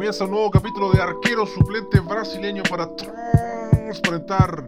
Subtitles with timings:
[0.00, 4.66] Comienza un nuevo capítulo de arquero suplente brasileño para transparentar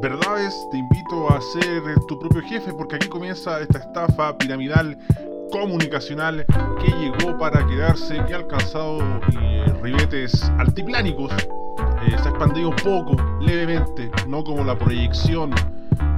[0.00, 0.54] verdades.
[0.70, 4.96] Te invito a ser tu propio jefe porque aquí comienza esta estafa piramidal
[5.50, 6.46] comunicacional
[6.80, 9.00] que llegó para quedarse, que ha alcanzado
[9.42, 11.32] eh, ribetes altiplánicos.
[11.32, 15.50] Eh, se ha expandido poco, levemente, no como la proyección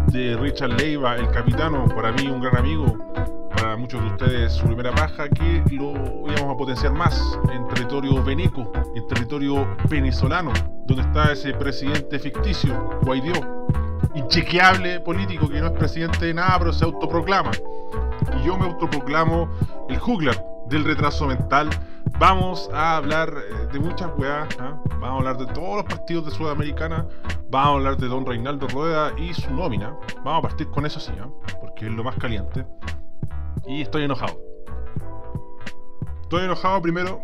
[0.08, 2.94] de Richard Leiva, el capitano, para mí un gran amigo,
[3.80, 5.92] muchos de ustedes su primera paja, que lo
[6.30, 10.52] íbamos a potenciar más en territorio veneco, en territorio venezolano,
[10.84, 13.66] donde está ese presidente ficticio, Guaidó,
[14.14, 17.52] inchequeable político que no es presidente de nada, pero se autoproclama.
[18.38, 19.48] Y yo me autoproclamo
[19.88, 21.70] el juglar del retraso mental.
[22.18, 24.78] Vamos a hablar eh, de muchas weas, ¿ah?
[25.00, 27.06] vamos a hablar de todos los partidos de Sudamericana,
[27.48, 29.96] vamos a hablar de don Reinaldo Rueda y su nómina.
[30.22, 31.28] Vamos a partir con eso sí, ¿ah?
[31.62, 32.66] porque es lo más caliente.
[33.66, 34.40] Y estoy enojado.
[36.22, 37.22] Estoy enojado primero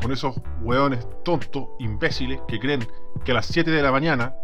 [0.00, 2.86] con esos weones tontos, imbéciles, que creen
[3.24, 4.34] que a las 7 de la mañana,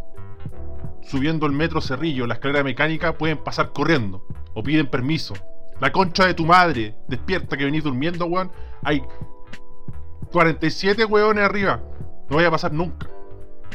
[1.03, 5.35] subiendo el metro Cerrillo, la escalera mecánica, pueden pasar corriendo o piden permiso.
[5.81, 8.53] La concha de tu madre, despierta que venís durmiendo, weón.
[8.83, 9.03] Hay
[10.31, 11.83] 47 weones arriba.
[12.29, 13.09] No vaya a pasar nunca.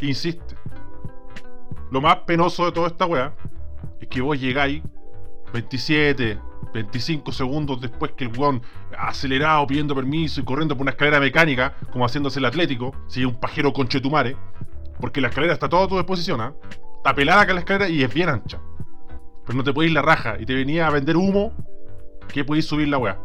[0.01, 0.55] Insiste.
[1.91, 3.33] Lo más penoso de toda esta weá
[3.99, 4.83] es que vos llegáis
[5.53, 6.39] 27,
[6.73, 8.61] 25 segundos después que el weón
[8.97, 13.39] acelerado pidiendo permiso y corriendo por una escalera mecánica, como haciéndose el atlético, si un
[13.39, 14.35] pajero conchetumare,
[14.99, 16.53] porque la escalera está toda a tu disposición, ¿ah?
[16.97, 18.59] Está pelada acá la escalera y es bien ancha.
[19.45, 21.53] Pero no te ir la raja y te venía a vender humo
[22.27, 23.17] que podéis subir la weá.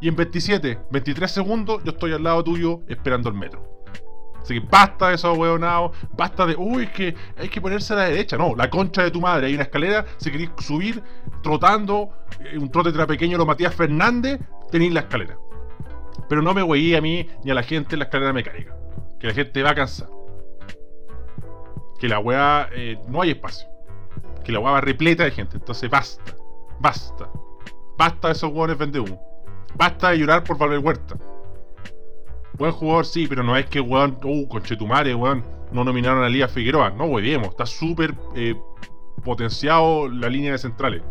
[0.00, 3.73] Y en 27, 23 segundos yo estoy al lado tuyo esperando el metro.
[4.44, 7.96] Así que basta de esos hueonados, basta de, uy, es que hay que ponerse a
[7.96, 8.36] la derecha.
[8.36, 11.02] No, la concha de tu madre, hay una escalera, si queréis subir
[11.42, 14.38] trotando, eh, un trote pequeño, lo Matías Fernández,
[14.70, 15.38] tenéis la escalera.
[16.28, 18.76] Pero no me weí a mí ni a la gente en la escalera mecánica.
[19.18, 20.10] Que la gente va a cansar.
[21.98, 23.66] Que la weá, eh, no hay espacio.
[24.44, 25.56] Que la weá va repleta de gente.
[25.56, 26.34] Entonces basta,
[26.80, 27.30] basta.
[27.96, 29.18] Basta de esos hueones vende humo.
[29.74, 31.16] Basta de llorar por Valver Huerta.
[32.56, 36.46] Buen jugador, sí, pero no es que, weón, uh, conchetumare, weón, no nominaron a Lía
[36.46, 36.90] Figueroa.
[36.90, 38.54] No, hueviemos, está súper eh,
[39.24, 41.02] potenciado la línea de centrales.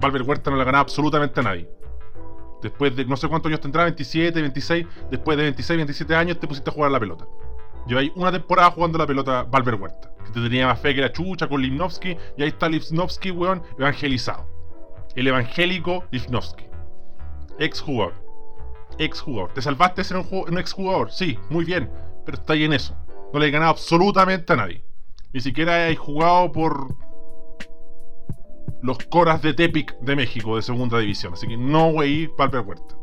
[0.00, 1.68] Valver Huerta no la ganaba absolutamente a nadie.
[2.62, 6.46] Después de no sé cuántos años tendrá, 27, 26, después de 26, 27 años te
[6.46, 7.26] pusiste a jugar la pelota.
[7.88, 11.12] Lleváis una temporada jugando la pelota Valver Huerta, que te tenía más fe que la
[11.12, 14.46] chucha con Limnovsky, y ahí está Limnovsky, weón, evangelizado.
[15.16, 16.64] El evangélico Limnovsky.
[17.58, 18.23] Ex jugador
[18.98, 19.52] ex jugador.
[19.52, 21.10] ¿Te salvaste ser un, ex jugador?
[21.10, 21.90] Sí, muy bien.
[22.24, 22.96] Pero está ahí en eso.
[23.32, 24.84] No le he ganado absolutamente a nadie.
[25.32, 26.94] Ni siquiera he jugado por
[28.82, 31.32] los Coras de Tepic de México de segunda división.
[31.32, 32.94] Así que no, güey, Valver Huerta.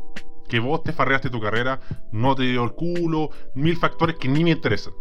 [0.48, 1.80] Que vos te farreaste tu carrera,
[2.12, 4.92] no te dio el culo, mil factores que ni me interesan.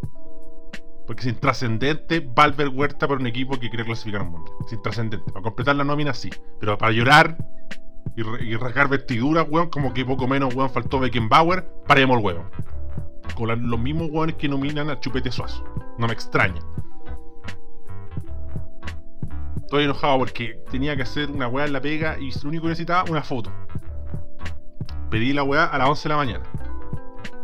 [1.06, 4.52] Porque es intrascendente Valver Huerta para un equipo que quiere clasificar un mundo.
[4.66, 5.32] Es intrascendente.
[5.32, 6.30] Para completar la nómina, sí.
[6.60, 7.38] Pero para llorar,
[8.16, 12.50] y, rasgar vestiduras, weón, como que poco menos, weón, faltó Beckenbauer, paremos el weón.
[13.36, 15.64] Con los mismos weones que nominan a Chupete Suazo.
[15.98, 16.62] No me extraña.
[19.62, 22.70] Estoy enojado porque tenía que hacer una weá en la pega y lo único que
[22.70, 23.52] necesitaba una foto.
[25.10, 26.44] Pedí la weá a las 11 de la mañana.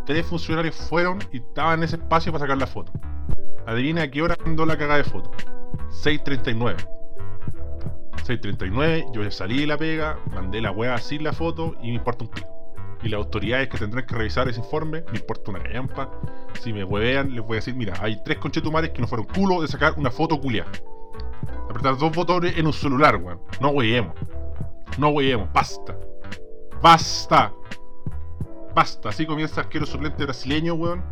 [0.06, 2.92] Tres funcionarios fueron y estaban en ese espacio para sacar la foto.
[3.66, 5.32] Adivina a qué hora mandó la cagada de foto.
[6.04, 6.97] 6.39.
[8.26, 11.96] 6.39, yo ya salí de la pega, mandé la weá así la foto y me
[11.96, 12.48] importa un pico.
[13.04, 16.12] Y las autoridades que tendrán que revisar ese informe, me importa una callampa.
[16.62, 19.62] Si me huevean, les voy a decir, mira, hay tres conchetumares que no fueron culo
[19.62, 20.66] de sacar una foto culia.
[21.70, 23.40] Apretar dos botones en un celular, weón.
[23.62, 24.14] No hueveemos.
[24.98, 25.96] No hueveemos, basta.
[26.82, 27.54] Basta.
[28.74, 29.10] Basta.
[29.10, 31.04] Así comienza el suplente brasileño, weón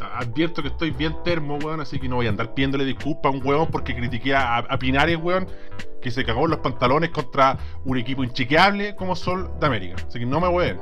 [0.00, 3.36] advierto que estoy bien termo, weón, así que no voy a andar pidiéndole disculpas a
[3.36, 5.46] un weón porque critiqué a, Pinares, weón,
[6.00, 9.96] que se cagó en los pantalones contra un equipo inchequeable como Sol de América.
[10.06, 10.76] Así que no me voy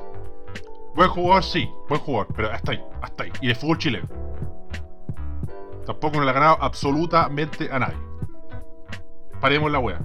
[0.94, 3.32] Buen jugador, sí, buen jugador, pero hasta ahí, hasta ahí.
[3.42, 4.08] Y de fútbol chileno.
[5.84, 7.98] Tampoco no le ha ganado absolutamente a nadie.
[9.40, 10.00] Paremos la wea.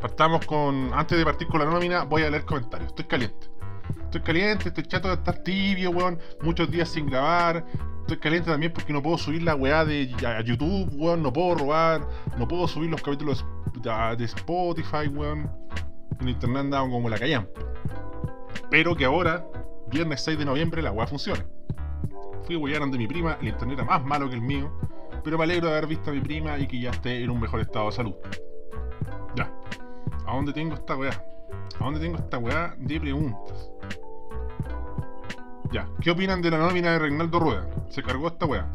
[0.00, 0.92] Partamos con.
[0.94, 2.90] Antes de partir con la nómina, voy a leer comentarios.
[2.90, 3.48] Estoy caliente.
[4.16, 6.18] Estoy caliente, estoy chato de estar tibio, weón.
[6.40, 7.66] Muchos días sin grabar.
[8.00, 11.22] Estoy caliente también porque no puedo subir la weá de a YouTube, weón.
[11.22, 12.00] No puedo robar.
[12.38, 13.44] No puedo subir los capítulos
[13.82, 15.50] de Spotify, weón.
[16.18, 17.46] En internet andaban como la callan.
[18.70, 19.46] Pero que ahora,
[19.88, 21.44] viernes 6 de noviembre, la weá funciona.
[22.44, 24.72] Fui a de mi prima, el internet era más malo que el mío.
[25.24, 27.38] Pero me alegro de haber visto a mi prima y que ya esté en un
[27.38, 28.14] mejor estado de salud.
[29.34, 29.52] Ya.
[30.24, 31.22] ¿A dónde tengo esta weá?
[31.78, 33.75] ¿A dónde tengo esta weá de preguntas?
[35.72, 37.68] Ya, ¿qué opinan de la nómina de Reinaldo Rueda?
[37.88, 38.72] Se cargó esta weá.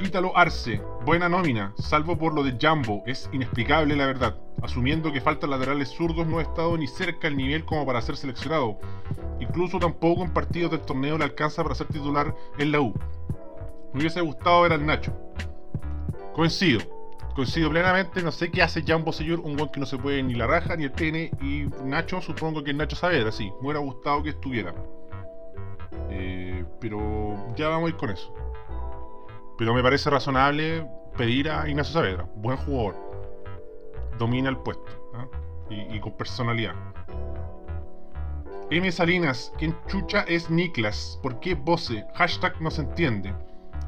[0.00, 4.36] Ítalo Arce, buena nómina, salvo por lo de Jumbo, es inexplicable la verdad.
[4.62, 8.16] Asumiendo que faltan laterales zurdos, no ha estado ni cerca el nivel como para ser
[8.16, 8.78] seleccionado.
[9.40, 12.94] Incluso tampoco en partidos del torneo le alcanza para ser titular en la U.
[13.92, 15.12] Me hubiese gustado ver al Nacho.
[16.34, 16.80] Coincido,
[17.34, 20.34] coincido plenamente, no sé qué hace Jumbo Señor, un gol que no se puede ni
[20.34, 23.80] la raja ni el pene, y Nacho, supongo que es Nacho Saavedra, sí, me hubiera
[23.80, 24.74] gustado que estuviera.
[26.10, 28.34] Eh, pero ya vamos a ir con eso.
[29.58, 30.86] Pero me parece razonable
[31.16, 32.96] pedir a Ignacio Saavedra, buen jugador,
[34.18, 35.26] domina el puesto ¿ah?
[35.70, 36.74] y, con personalidad.
[38.70, 38.90] M.
[38.90, 41.18] Salinas, ¿quién chucha es Niklas?
[41.22, 42.06] ¿Por qué Bose?
[42.14, 43.34] Hashtag no se entiende.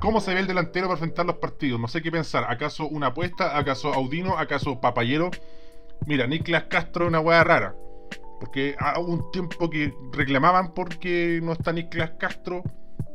[0.00, 1.80] ¿Cómo se ve el delantero para enfrentar los partidos?
[1.80, 2.44] No sé qué pensar.
[2.48, 3.56] ¿Acaso una apuesta?
[3.56, 4.36] ¿Acaso Audino?
[4.36, 5.30] ¿Acaso Papayero?
[6.04, 7.74] Mira, Niklas Castro es una hueá rara.
[8.40, 12.62] Porque hubo un tiempo que reclamaban porque no está Niklas Castro.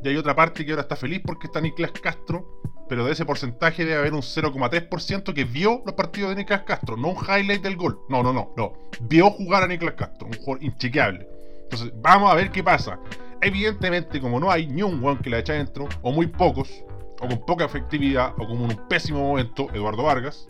[0.02, 2.62] Y hay otra parte que ahora está feliz porque está Niklas Castro.
[2.88, 6.96] Pero de ese porcentaje debe haber un 0,3% que vio los partidos de Niklas Castro.
[6.96, 8.00] No un highlight del gol.
[8.08, 8.52] No, no, no.
[8.56, 8.72] no.
[9.02, 10.26] Vio jugar a Niklas Castro.
[10.26, 11.28] Un jugador inchequeable.
[11.62, 12.98] Entonces, vamos a ver qué pasa.
[13.40, 16.84] Evidentemente, como no hay ni un one que la echa dentro, o muy pocos,
[17.20, 20.48] o con poca efectividad, o como en un pésimo momento, Eduardo Vargas,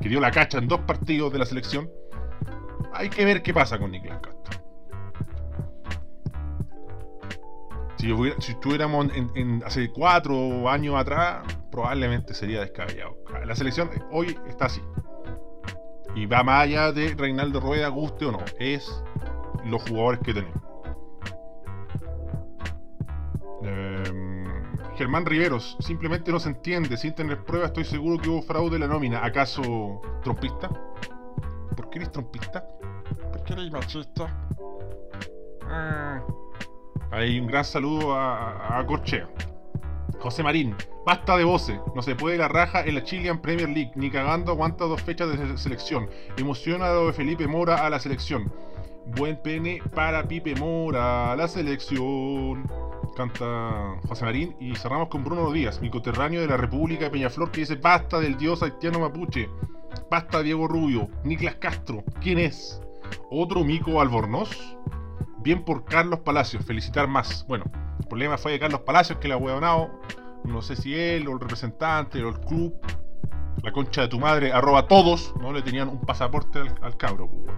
[0.00, 1.90] que dio la cacha en dos partidos de la selección,
[2.94, 4.64] hay que ver qué pasa con Nicolás Castro.
[7.98, 9.06] Si, estuviéramos
[9.64, 13.16] hace cuatro años atrás, probablemente sería descabellado.
[13.44, 14.82] La selección hoy está así.
[16.14, 18.44] Y va más allá de Reinaldo Rueda, guste o no.
[18.58, 19.02] Es
[19.64, 20.62] los jugadores que tenemos.
[23.62, 24.44] Em,
[24.96, 28.82] Germán Riveros, simplemente no se entiende, sin tener pruebas estoy seguro que hubo fraude en
[28.82, 29.24] la nómina.
[29.24, 30.70] ¿Acaso trompista?
[31.76, 32.66] ¿Por qué eres trompista?
[33.32, 34.48] ¿Por qué eres machista?
[35.62, 36.22] Ah.
[37.10, 39.28] Hay un gran saludo a, Corchea.
[40.18, 40.74] José Marín,
[41.04, 44.52] basta de voces, no se puede la raja en la Chilean Premier League, ni cagando
[44.52, 46.08] aguanta dos fechas de selección.
[46.36, 48.52] Emociona a Felipe Mora a la selección.
[49.06, 52.70] Buen pene para Pipe Mora, la selección.
[53.16, 57.50] Canta José Marín y cerramos con Bruno Díaz, mi coterráneo de la República de Peñaflor,
[57.52, 59.48] que dice basta del dios haitiano mapuche,
[60.10, 62.82] basta Diego Rubio, Niklas Castro, ¿quién es?
[63.30, 64.50] ¿Otro mico Albornoz?
[65.38, 67.46] Bien por Carlos Palacios, felicitar más.
[67.46, 67.66] Bueno,
[68.00, 70.00] el problema fue de Carlos Palacios que la huevonao,
[70.44, 72.74] no sé si él o el representante o el club,
[73.62, 75.52] la concha de tu madre, arroba todos, ¿no?
[75.52, 77.56] Le tenían un pasaporte al, cabro, pues,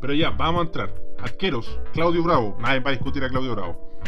[0.00, 0.94] pero ya, vamos a entrar.
[1.18, 2.56] Arqueros, Claudio Bravo.
[2.60, 4.00] Nadie va a discutir a Claudio Bravo.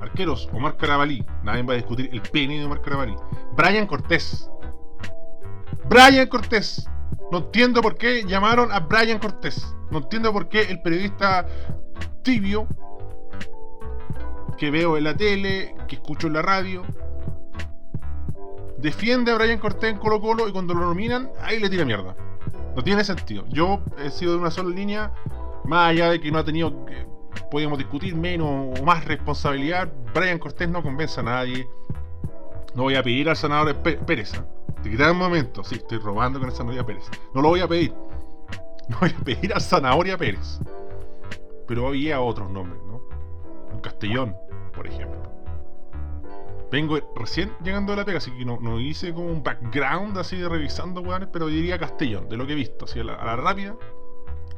[0.00, 1.24] Arqueros, Omar Carabalí.
[1.42, 3.14] Nadie va a discutir el pene de Omar Carabalí.
[3.56, 4.50] Brian Cortés.
[5.88, 6.88] Brian Cortés.
[7.30, 9.74] No entiendo por qué llamaron a Brian Cortés.
[9.90, 11.46] No entiendo por qué el periodista
[12.22, 12.66] tibio
[14.56, 16.82] que veo en la tele, que escucho en la radio,
[18.78, 22.14] defiende a Brian Cortés en Colo Colo y cuando lo nominan, ahí le tira mierda.
[22.74, 23.44] No tiene sentido.
[23.48, 25.12] Yo he sido de una sola línea,
[25.64, 27.06] más allá de que no ha tenido, que
[27.50, 29.92] podíamos discutir menos o más responsabilidad.
[30.14, 31.68] Brian Cortés no convence a nadie.
[32.74, 34.34] No voy a pedir al senador Pérez.
[34.34, 34.42] ¿eh?
[34.82, 35.62] Te quitas un momento.
[35.62, 37.04] Sí, estoy robando con el senador Pérez.
[37.32, 37.94] No lo voy a pedir.
[38.86, 40.60] No voy a pedir a Zanahoria Pérez.
[41.66, 43.00] Pero había otros nombres, ¿no?
[43.72, 44.36] Un Castellón,
[44.74, 45.33] por ejemplo.
[46.74, 50.48] Vengo recién llegando a la pega, así que no, hice como un background así de
[50.48, 53.76] revisando weones, pero diría Castellón, de lo que he visto, así a la, rápida,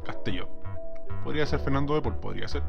[0.02, 0.48] Castellón.
[1.22, 2.62] Podría ser Fernando de Paul, podría ser.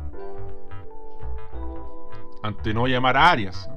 [2.43, 3.69] Ante no llamar a Arias.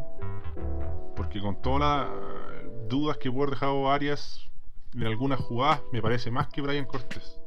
[1.14, 4.50] Porque con todas las dudas que puede haber dejado Arias
[4.92, 7.38] en algunas jugadas, me parece más que Brian Cortés.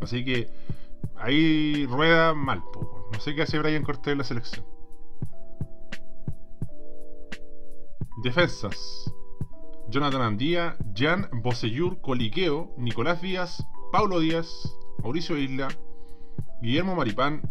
[0.00, 0.50] Así que
[1.14, 2.64] ahí rueda mal,
[3.12, 4.73] no sé qué hace Brian Cortés en la selección.
[8.24, 9.12] Defensas.
[9.90, 13.62] Jonathan Andía, Jan Bosellur, Coliqueo, Nicolás Díaz,
[13.92, 14.48] Paulo Díaz,
[15.02, 15.68] Mauricio Isla,
[16.62, 17.42] Guillermo Maripán,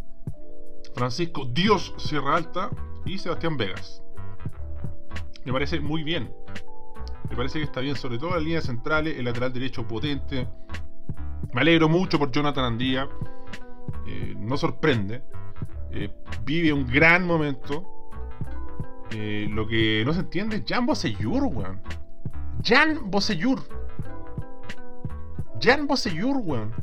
[0.96, 2.72] Francisco Dios Sierra Alta
[3.06, 4.02] y Sebastián Vegas.
[5.46, 6.34] Me parece muy bien.
[7.30, 10.48] Me parece que está bien, sobre todo las líneas centrales, el lateral derecho potente.
[11.54, 13.08] Me alegro mucho por Jonathan Andía.
[14.08, 15.22] Eh, no sorprende.
[15.92, 16.10] Eh,
[16.44, 18.03] vive un gran momento.
[19.16, 21.82] Eh, lo que no se entiende es Jan Bosellur, weón.
[22.64, 23.62] Jan Bosellur.
[25.62, 26.74] Jan Bosellur, weón.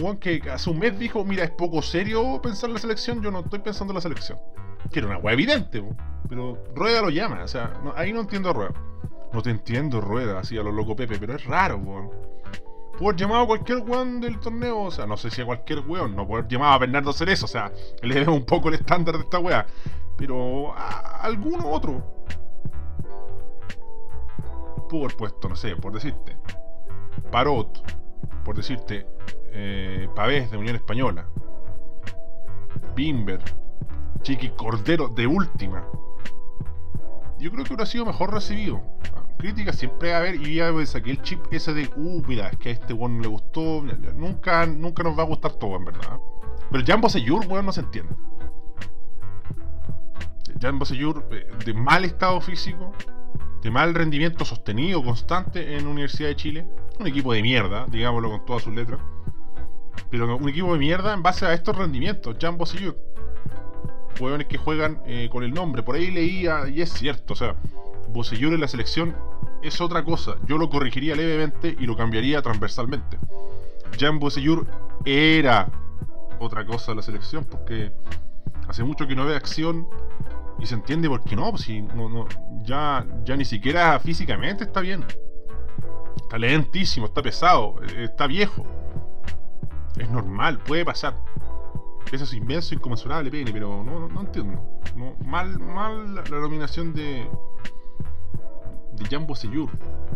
[0.00, 3.30] Weón que hace un mes dijo, mira, es poco serio pensar en la selección, yo
[3.30, 4.38] no estoy pensando en la selección.
[4.90, 5.96] Que era una weá evidente, weón.
[6.28, 8.74] pero Rueda lo llama, o sea, ahí no entiendo a Rueda.
[9.32, 12.10] No te entiendo, Rueda, así a lo loco Pepe, pero es raro, weón.
[13.00, 16.14] Haber llamado a cualquier weón del torneo, o sea, no sé si a cualquier weón,
[16.14, 19.16] no puedo haber llamado a Bernardo Cerezo, o sea, le debe un poco el estándar
[19.16, 19.66] de esta weá.
[20.16, 22.02] Pero alguno otro.
[24.90, 26.36] Haber puesto, no sé, por decirte,
[27.30, 27.82] Parot,
[28.44, 29.06] por decirte,
[29.52, 31.26] eh, Pavés de Unión Española,
[32.94, 33.40] Bimber,
[34.20, 35.82] Chiqui Cordero de última.
[37.38, 38.82] Yo creo que hubiera sido mejor recibido.
[39.38, 42.68] Crítica siempre a haber y ya saqué el chip ese de, uh, mira, es que
[42.68, 43.82] a este weón no le gustó.
[44.14, 46.20] Nunca, nunca nos va a gustar todo, en verdad.
[46.70, 48.14] Pero Jambo Seyur, weón, no se entiende.
[50.60, 52.92] Jambo Seyur, eh, de mal estado físico,
[53.62, 56.66] de mal rendimiento sostenido, constante en Universidad de Chile.
[56.98, 59.00] Un equipo de mierda, digámoslo con todas sus letras.
[60.10, 62.36] Pero un equipo de mierda en base a estos rendimientos.
[62.40, 62.96] Jambo Seyur.
[64.20, 65.82] Hueones que juegan eh, con el nombre.
[65.82, 67.56] Por ahí leía, y es cierto, o sea,
[68.12, 69.16] Bosellur en la selección
[69.62, 70.36] es otra cosa.
[70.46, 73.18] Yo lo corregiría levemente y lo cambiaría transversalmente.
[73.98, 74.66] Jan Bosellur
[75.04, 75.68] era
[76.38, 77.92] otra cosa en la selección porque
[78.68, 79.88] hace mucho que no ve acción
[80.58, 82.26] y se entiende por qué no, pues si no,
[82.62, 85.04] ya, ya ni siquiera físicamente está bien.
[86.16, 88.66] Está lentísimo, está pesado, está viejo.
[89.96, 91.16] Es normal, puede pasar.
[92.10, 94.62] Eso es inmenso, inconmensurable, pene, pero no, no, entiendo.
[95.24, 97.28] mal, mal la, nominación de,
[98.92, 99.70] de Jambo Seyur.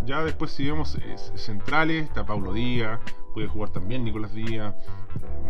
[0.05, 0.99] Ya después si vemos
[1.35, 3.01] centrales, está Paulo Díaz,
[3.35, 4.75] puede jugar también Nicolás Díaz,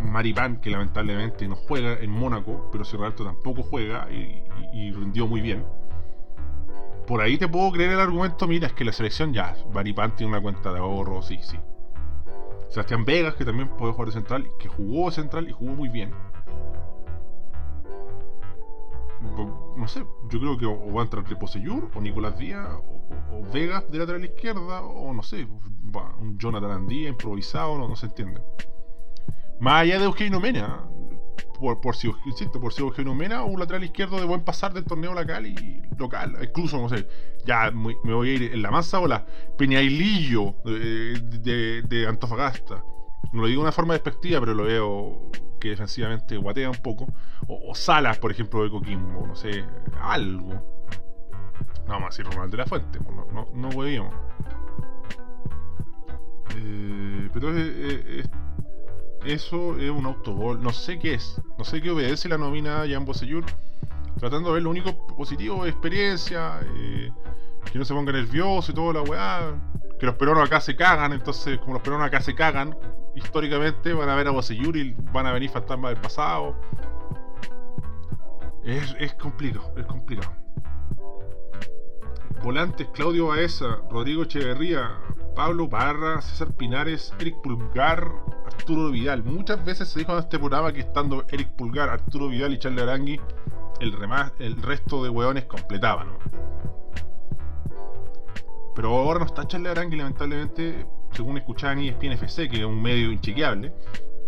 [0.01, 5.41] Maripán, que lamentablemente no juega en Mónaco, pero Sierra Alto tampoco juega y, rindió muy
[5.41, 5.65] bien.
[7.07, 10.33] Por ahí te puedo creer el argumento, mira, es que la selección ya, Maripán tiene
[10.33, 11.57] una cuenta de ahorro, sí, sí.
[12.69, 16.13] Sebastián Vegas, que también puede jugar de central, que jugó central y jugó muy bien.
[19.77, 23.89] No sé, yo creo que o va a entrar Reposellur, o Nicolás Díaz, o, Vegas
[23.91, 25.47] de lateral izquierda, o no sé,
[26.21, 28.41] un Jonathan Andía improvisado, no, no se entiende.
[29.61, 30.85] Más allá de Eugenio Mena,
[31.59, 32.83] por, por si, insisto, por si
[33.15, 37.07] Mena, un lateral izquierdo de buen pasar del torneo local y local, incluso, no sé,
[37.45, 39.25] ya me, voy a ir en la masa o la
[39.57, 42.85] Peñailillo de, de, Antofagasta.
[43.33, 47.07] No lo digo de una forma despectiva, pero lo veo que defensivamente guatea un poco.
[47.49, 49.65] O, Salas, por ejemplo, de Coquimbo, no sé,
[50.01, 50.55] algo.
[51.87, 54.11] No a decir Ronald de la Fuente, no, no, no.
[56.57, 58.29] Eh, pero es,
[59.27, 60.63] eso es un autogol.
[60.63, 61.41] No sé qué es.
[61.59, 63.45] No sé qué obedece la nómina Jan Bosellur.
[64.19, 66.61] Tratando de ver lo único positivo experiencia.
[66.77, 67.11] Eh,
[67.71, 69.55] que no se ponga nervioso y toda la weá.
[69.99, 71.13] Que los peruanos acá se cagan.
[71.13, 72.77] Entonces, como los peruanos acá se cagan,
[73.15, 76.57] históricamente van a ver a Bosellur y van a venir fantasmas del pasado.
[78.65, 80.33] Es, es complicado, es complicado.
[82.43, 84.91] Volantes, Claudio Baeza, Rodrigo Echeverría,
[85.37, 88.11] Pablo Barra, César Pinares, Eric Pulgar,
[88.47, 89.23] Arturo Vidal.
[89.23, 92.81] Muchas veces se dijo en este programa que estando Eric Pulgar, Arturo Vidal y Charlie
[92.81, 93.21] Arangui,
[93.81, 96.09] el, resto de hueones completaban.
[98.75, 103.13] Pero ahora no está Charlie Arangui, lamentablemente, según escuchaban ESPN FC, que es un medio
[103.13, 103.75] inchequeable,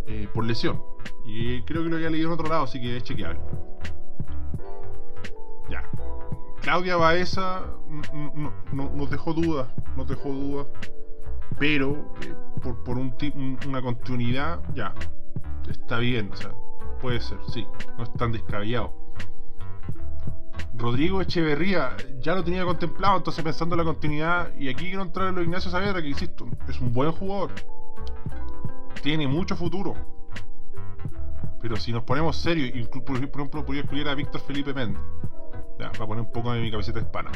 [0.07, 0.83] eh, por lesión.
[1.25, 3.41] Y creo que lo había leído en otro lado, así que es chequeable.
[5.71, 5.83] Ya.
[6.61, 7.63] Claudia Baeza
[8.13, 10.67] no, no, nos dejó dudas, nos dejó dudas
[11.59, 13.15] pero eh, por, por un,
[13.67, 14.95] una continuidad, ya,
[15.69, 16.53] está bien, o sea,
[17.01, 18.93] puede ser, sí, no es tan descabellado.
[20.75, 25.29] Rodrigo Echeverría ya lo tenía contemplado, entonces pensando en la continuidad, y aquí quiero entrar
[25.29, 27.51] en lo Ignacio Saavedra, que insisto, es un buen jugador,
[29.03, 29.95] tiene mucho futuro.
[31.61, 35.03] Pero si nos ponemos serios, por ejemplo, podría excluir a Víctor Felipe Méndez.
[35.81, 37.33] Ya, para poner un poco de mi camiseta hispana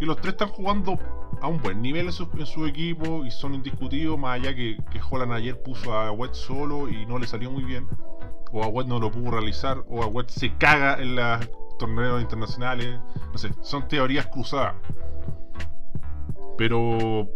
[0.00, 0.98] que los tres están jugando
[1.42, 2.12] a un buen nivel en
[2.46, 6.88] su, equipo y son indiscutidos, más allá que, que Holland ayer puso a Wet solo
[6.88, 7.86] y no le salió muy bien,
[8.50, 12.22] o a Wet no lo pudo realizar, o a Wet se caga en los torneos
[12.22, 12.98] internacionales,
[13.30, 14.74] no sé, son teorías cruzadas.
[16.56, 17.28] Pero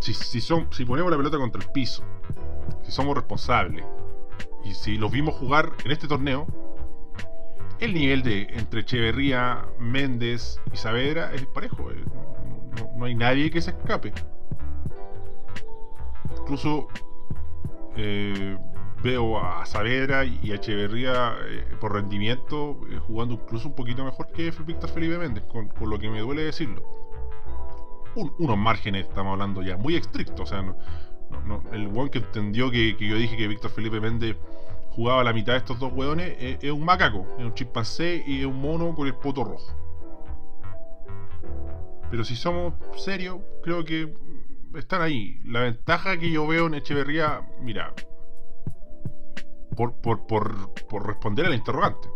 [0.00, 2.04] si, si ponemos la pelota contra el piso,
[2.84, 3.84] si somos responsables,
[4.62, 6.46] y si los vimos jugar en este torneo,
[7.82, 11.90] el nivel de entre Echeverría, Méndez y Saavedra es parejo.
[11.90, 12.04] Eh,
[12.96, 14.12] no, hay nadie que se escape.
[16.38, 16.86] Incluso
[17.96, 18.56] eh,
[19.02, 24.52] veo a Saavedra y a Echeverría eh, por rendimiento jugando incluso un poquito mejor que
[24.64, 26.84] Víctor Felipe Méndez, con, lo que me duele decirlo.
[28.14, 30.40] unos márgenes, estamos hablando ya, muy estrictos.
[30.40, 30.64] O sea,
[31.72, 34.36] el one que entendió que yo dije que Víctor Felipe Méndez
[34.92, 38.46] jugaba la mitad de estos dos hueones, es, un macaco, es un chimpancé y es
[38.46, 39.72] un mono con el poto rojo.
[42.10, 44.14] Pero si somos serios, creo que
[44.74, 45.40] están ahí.
[45.44, 47.94] La ventaja que yo veo en Echeverría, mira,
[49.74, 52.08] por, por, por, por responder al interrogante.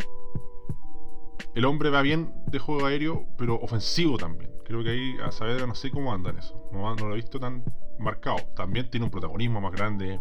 [1.54, 4.50] el hombre va bien de juego aéreo, pero ofensivo también.
[4.66, 6.68] Creo que ahí a Saavedra no sé cómo anda en eso.
[6.72, 7.64] No, no lo he visto tan
[7.98, 8.36] marcado.
[8.54, 10.20] También tiene un protagonismo más grande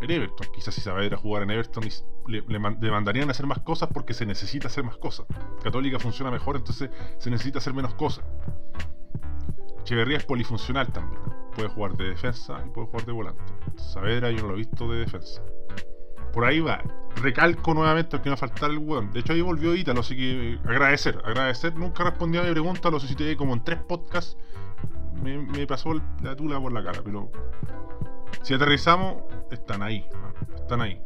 [0.00, 0.48] en Everton.
[0.52, 1.84] Quizás si Saavedra jugara en Everton
[2.26, 5.26] le, le, mandarían a hacer más cosas porque se necesita hacer más cosas.
[5.62, 8.24] Católica funciona mejor, entonces se necesita hacer menos cosas.
[9.80, 11.20] Echeverría es polifuncional también.
[11.54, 13.52] Puede jugar de defensa y puede jugar de volante.
[13.76, 15.42] Saavedra yo no lo he visto de defensa.
[16.32, 16.82] Por ahí va.
[17.16, 19.12] Recalco nuevamente que no va a faltar el weón.
[19.12, 21.76] De hecho ahí volvió Ítalo, así que agradecer, agradecer.
[21.76, 24.36] Nunca respondió a mi pregunta, lo suscité como en tres podcasts.
[25.22, 25.92] Me, pasó
[26.22, 27.30] la tula por la cara, pero
[28.42, 30.06] si aterrizamos, están ahí.
[30.54, 31.00] Están ahí.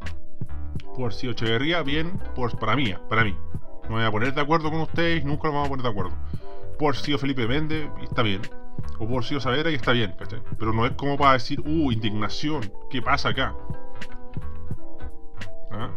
[0.94, 3.36] Por si Echeverría, bien, por, para mí, para mí.
[3.84, 5.90] No me voy a poner de acuerdo con ustedes, nunca nos vamos a poner de
[5.90, 6.16] acuerdo.
[6.78, 8.42] Por si Felipe Méndez, está bien
[8.98, 10.40] o por si saber y está bien, ¿cachai?
[10.58, 13.54] Pero no es como para decir, uh, indignación, ¿qué pasa acá?
[15.70, 15.90] ¿Ah?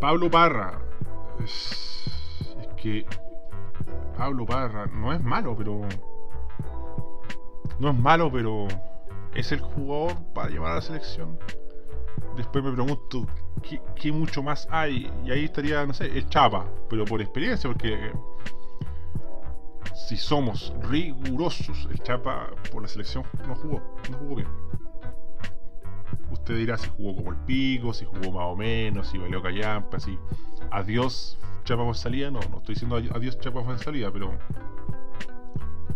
[0.00, 0.80] Pablo Parra.
[1.42, 2.10] Es,
[2.76, 3.06] que.
[4.18, 5.80] Pablo Parra no es malo, pero.
[7.78, 8.66] No es malo, pero.
[9.32, 11.38] Es el jugador para llevar a la selección.
[12.36, 13.26] Después me pregunto,
[13.62, 15.10] ¿qué, qué mucho más hay?
[15.24, 18.12] Y ahí estaría, no sé, el Chapa, pero por experiencia, porque
[19.94, 24.48] si somos rigurosos, el Chapa por la selección no jugó, no jugó bien.
[26.30, 30.00] Usted dirá si jugó como el pico, si jugó más o menos, si valió callampa,
[30.00, 30.18] si
[30.70, 32.30] adiós Chapa fue salida.
[32.30, 34.32] No, no estoy diciendo adiós Chapa fue salida, pero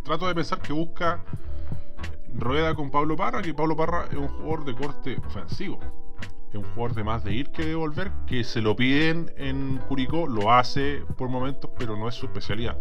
[0.05, 1.25] trato de pensar que busca
[2.35, 5.79] rueda con Pablo Parra, que Pablo Parra es un jugador de corte ofensivo.
[6.51, 9.79] Es un jugador de más de ir que de volver, que se lo piden en
[9.89, 12.77] Curicó, lo hace por momentos, pero no es su especialidad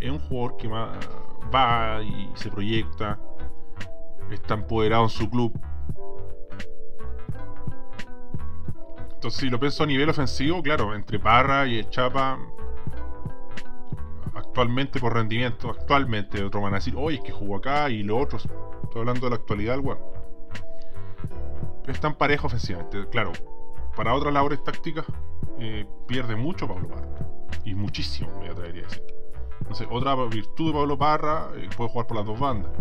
[0.00, 3.18] es un jugador que va y se proyecta,
[4.30, 5.58] está empoderado en su club.
[9.24, 12.38] Entonces, si lo pienso a nivel ofensivo, claro, entre Parra y Chapa,
[14.34, 18.18] actualmente por rendimiento, actualmente, otros van a decir, oye, es que jugó acá y lo
[18.18, 19.98] otro, estoy hablando de la actualidad, weón.
[21.86, 23.32] Están parejos ofensivamente, claro.
[23.96, 25.06] Para otras labores tácticas,
[25.58, 27.08] eh, pierde mucho Pablo Parra.
[27.64, 29.04] Y muchísimo, me atrevería a decir.
[29.72, 32.72] Sé, otra virtud de Pablo Parra, eh, puede jugar por las dos bandas.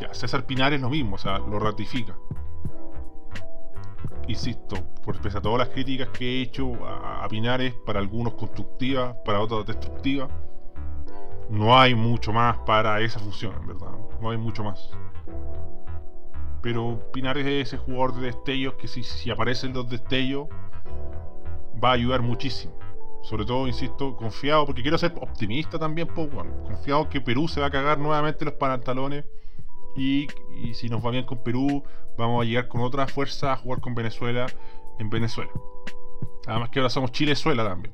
[0.00, 2.16] Ya, César Pinares es lo mismo, o sea, lo ratifica.
[4.28, 9.16] Insisto, por pese a todas las críticas que he hecho a, Pinares, para algunos constructivas,
[9.24, 10.28] para otros destructivas,
[11.48, 13.90] no hay mucho más para esa función, en verdad.
[14.20, 14.90] No hay mucho más.
[16.62, 20.48] Pero Pinares es ese jugador de destellos que si, aparecen los destellos
[21.82, 22.74] va a ayudar muchísimo.
[23.22, 27.60] Sobre todo, insisto, confiado, porque quiero ser optimista también, pues, bueno, confiado que Perú se
[27.60, 29.24] va a cagar nuevamente los pantalones.
[29.96, 30.28] Y,
[30.74, 31.82] si nos va bien con Perú,
[32.16, 34.46] vamos a llegar con otra fuerza a jugar con Venezuela
[34.98, 35.50] en Venezuela.
[36.46, 37.92] Además que ahora somos Chile-Suela también.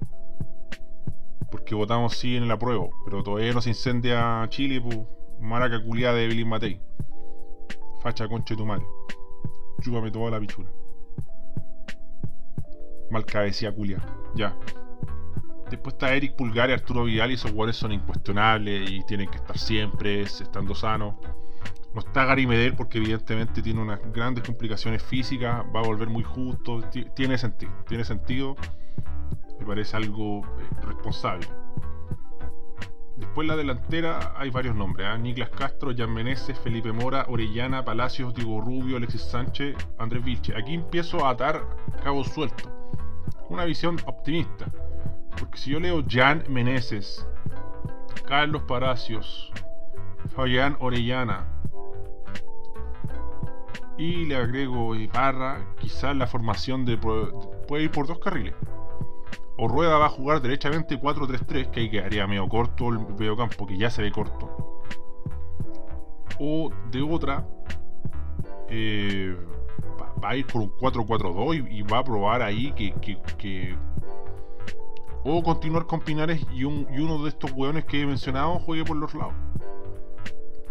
[1.51, 4.99] Porque votamos sí en el apruebo, pero todavía no se incendia Chile, pues,
[5.41, 6.81] maraca culiada de Billy Matei.
[8.03, 8.87] Facha concha de tu madre.
[9.81, 10.69] Chúpame toda la pichura.
[13.11, 14.01] Malcabecía culia.
[14.35, 14.57] Ya.
[15.71, 19.37] Después está Eric Pulgar y Arturo Vidal y esos jugadores son incuestionables y tienen que
[19.37, 21.15] estar siempre estando sanos.
[21.97, 26.23] No está Gary Medel porque evidentemente tiene unas grandes complicaciones físicas, va a volver muy
[26.23, 26.83] justo,
[27.15, 28.55] tiene sentido, tiene sentido,
[29.59, 31.47] me parece algo eh, responsable.
[33.17, 35.49] Después la delantera hay varios nombres, ¿eh?
[35.57, 40.55] Castro, Jan Meneses, Felipe Mora, Orellana, Palacios, Diego Rubio, Alexis Sánchez, Andrés Vilche.
[40.55, 41.67] Aquí empiezo a atar
[42.05, 42.69] cabos sueltos.
[43.49, 44.71] Una visión optimista
[45.39, 47.27] porque si yo leo Jan Meneses,
[48.27, 49.51] Carlos Palacios,
[50.35, 51.56] Fabián Orellana
[53.99, 58.55] y le agrego Ibarra, quizás la formación de puede ir por dos carriles.
[59.59, 63.79] O Rueda va a jugar derechamente 4-3-3, que ahí quedaría medio corto el campo, que
[63.79, 64.83] ya se ve corto.
[66.39, 67.47] O de otra,
[68.69, 69.35] eh,
[70.23, 73.77] va, a ir por un 4-4-2 y, va a probar ahí que,
[75.25, 79.15] o continuar con Pinares y, uno de estos hueones que he mencionado juegue por los
[79.15, 79.35] lados.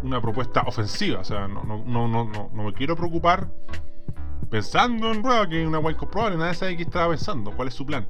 [0.03, 3.49] Una propuesta ofensiva, o sea, no, no, no, no, no me quiero preocupar
[4.49, 7.73] pensando en Rueda, que es una guay probable, nadie sabe qué estaba pensando, cuál es
[7.73, 8.07] su plan.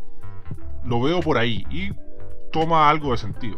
[0.84, 1.92] Lo veo por ahí y
[2.52, 3.58] toma algo de sentido.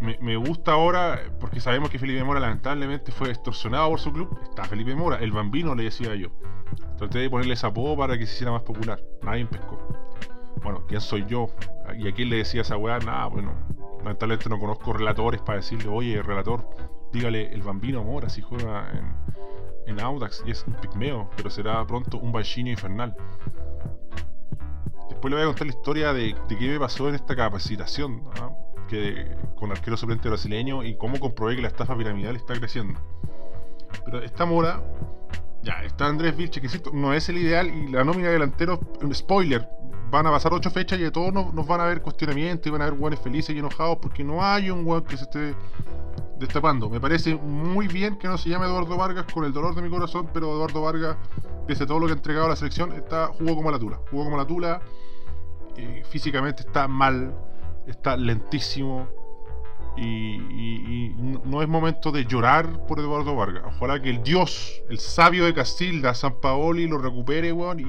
[0.00, 4.38] Me, gusta ahora, porque sabemos que Felipe Mora lamentablemente fue extorsionado por su club.
[4.44, 6.28] Está Felipe Mora, el bambino le decía yo.
[6.96, 8.98] Traté de ponerle esa apodo para que se hiciera más popular.
[9.22, 9.78] Nadie pescó
[10.62, 11.48] bueno, ¿quién soy yo?
[11.98, 13.54] Y a quién le decía esa weá, nada, bueno,
[14.02, 16.68] lamentablemente no conozco relatores para decirle, oye, relator,
[17.12, 19.14] dígale el bambino Mora si juega en,
[19.86, 23.14] en Audax y es un pigmeo, pero será pronto un bachino infernal.
[25.08, 28.50] después le voy a contar la historia de, qué me pasó en esta capacitación ¿ah?
[28.88, 33.00] que, con arquero suplente brasileño y cómo comprobé que la estafa piramidal está creciendo.
[34.04, 34.82] Pero esta mora,
[35.62, 38.78] ya, está Andrés Vilche, que no es el ideal y la nómina de delanteros,
[39.12, 39.68] spoiler,
[40.10, 42.82] van a pasar ocho fechas y de todos nos, van a ver cuestionamientos y van
[42.82, 45.54] a haber guanes felices y enojados porque no hay un guan que se esté
[46.38, 46.90] destapando.
[46.90, 49.90] Me parece muy bien que no se llame Eduardo Vargas con el dolor de mi
[49.90, 51.16] corazón, pero Eduardo Vargas,
[51.66, 54.00] pese a todo lo que ha entregado a la selección, está, jugó como la tula.
[54.10, 54.80] Jugó como la tula,
[55.76, 57.34] y físicamente está mal,
[57.86, 59.06] está lentísimo.
[59.96, 63.64] Y, no es momento de llorar por Eduardo Vargas.
[63.66, 67.80] Ojalá que el Dios, el sabio de Castilda, San Paoli, lo recupere, weón,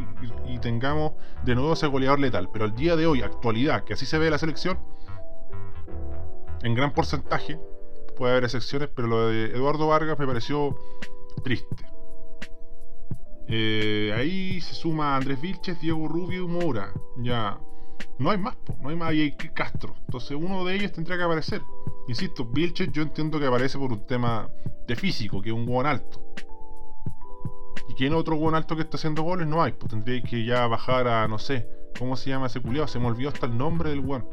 [0.48, 2.50] y, tengamos de nuevo ese goleador letal.
[2.52, 4.80] Pero al día de hoy, actualidad, que así se ve la selección,
[6.64, 7.60] en gran porcentaje,
[8.16, 10.76] puede haber excepciones, pero lo de Eduardo Vargas me pareció
[11.44, 11.92] triste.
[13.48, 16.94] Eh, ahí se suma Andrés Vilches, Diego Rubio y Moura.
[17.18, 17.60] Ya.
[18.18, 19.10] No hay más, no hay más.
[19.10, 19.96] Hay Castro.
[20.06, 21.62] Entonces uno de ellos tendría que aparecer.
[22.08, 24.50] Insisto, Vilches yo entiendo que aparece por un tema
[24.88, 26.24] de físico, que es un buen alto.
[27.90, 29.48] ¿Y quién otro buen alto que está haciendo goles?
[29.48, 29.74] No hay.
[29.74, 32.88] Pues tendría que ya bajar a, no sé, ¿cómo se llama ese culiado?
[32.88, 34.26] Se me olvidó hasta el nombre del buen.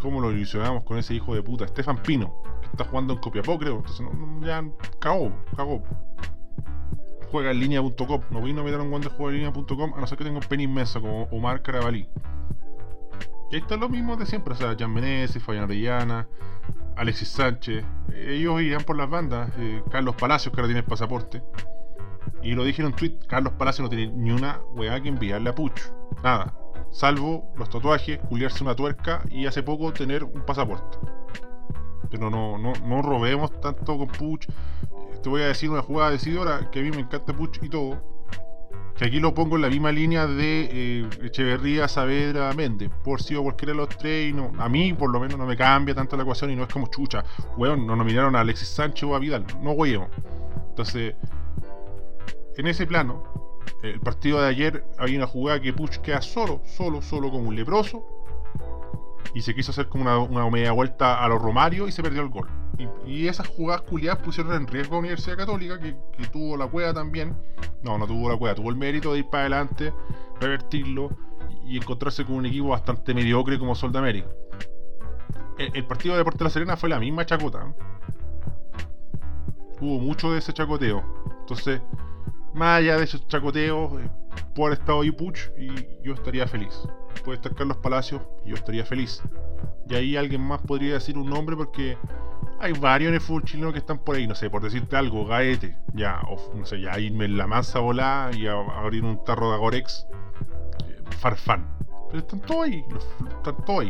[0.00, 1.64] ¿Cómo lo ilusionamos con ese hijo de puta?
[1.64, 3.76] Estefan Pino, que está jugando en Copiapó, creo.
[3.76, 4.06] Entonces,
[4.40, 4.64] ya
[4.98, 5.82] cagó, cagó.
[7.32, 8.20] Juega en línea.com.
[8.30, 10.38] No voy a meter un guante de juego en línea.com a no ser que tenga
[10.38, 12.06] un pen inmenso como Omar Carabalí.
[13.50, 14.54] Y ahí está lo mismo de siempre.
[14.54, 16.28] O sea, Jan Meneses, Fabián Arellana,
[16.96, 17.84] Alexis Sánchez.
[18.14, 19.50] Ellos irán por las bandas.
[19.58, 21.42] Eh, Carlos Palacios, que ahora tiene pasaporte.
[22.42, 25.50] Y lo dije en un tweet: Carlos Palacios no tiene ni una weá que enviarle
[25.50, 25.80] a Puch.
[26.22, 26.54] Nada
[26.92, 30.98] salvo los tatuajes, culiarse una tuerca y hace poco tener un pasaporte.
[32.10, 34.46] Pero no, no, no robemos tanto con Puch.
[35.22, 38.02] Te voy a decir una jugada decidora que a mí me encanta Puch y todo.
[38.96, 42.90] Que aquí lo pongo en la misma línea de eh, Echeverría, Saavedra, Méndez.
[43.02, 45.56] Por si o cualquiera de los tres, no, a mí por lo menos no me
[45.56, 47.24] cambia tanto la ecuación y no es como chucha.
[47.56, 49.46] Weón, no nominaron a Alexis Sánchez o a Vidal.
[49.62, 50.08] No huevos.
[50.70, 51.14] Entonces,
[52.56, 53.22] en ese plano,
[53.82, 57.56] el partido de ayer había una jugada que Puch queda solo, solo, solo como un
[57.56, 58.04] leproso.
[59.34, 62.28] Y se quiso hacer como una, media vuelta a los Romario y se perdió el
[62.28, 62.48] gol.
[63.06, 65.94] Y, esas jugadas culiadas pusieron en riesgo a Universidad Católica, que,
[66.32, 67.36] tuvo la cueva también.
[67.82, 69.92] No, no tuvo la cueva, tuvo el mérito de ir para adelante,
[70.40, 71.10] revertirlo
[71.64, 74.28] y, encontrarse con un equipo bastante mediocre como Sol de América.
[75.58, 77.72] El, partido de Deporte de la Serena fue la misma chacota.
[79.80, 81.04] Hubo mucho de ese chacoteo.
[81.40, 81.80] Entonces,
[82.54, 84.10] más allá de esos chacoteos, eh,
[84.54, 85.70] por estado ahí Puch y
[86.02, 86.86] yo estaría feliz.
[87.24, 89.22] Puede estar Carlos Palacios y yo estaría feliz.
[89.88, 91.96] Y ahí alguien más podría decir un nombre porque
[92.58, 95.26] hay varios en el fútbol chileno que están por ahí, no sé, por decirte algo,
[95.26, 99.50] Gaete, ya, o no sé, ya irme en la masa volada y abrir un tarro
[99.50, 100.06] de Agorex,
[100.86, 101.68] eh, Farfán.
[102.08, 102.84] Pero están todos ahí,
[103.36, 103.88] están todos ahí.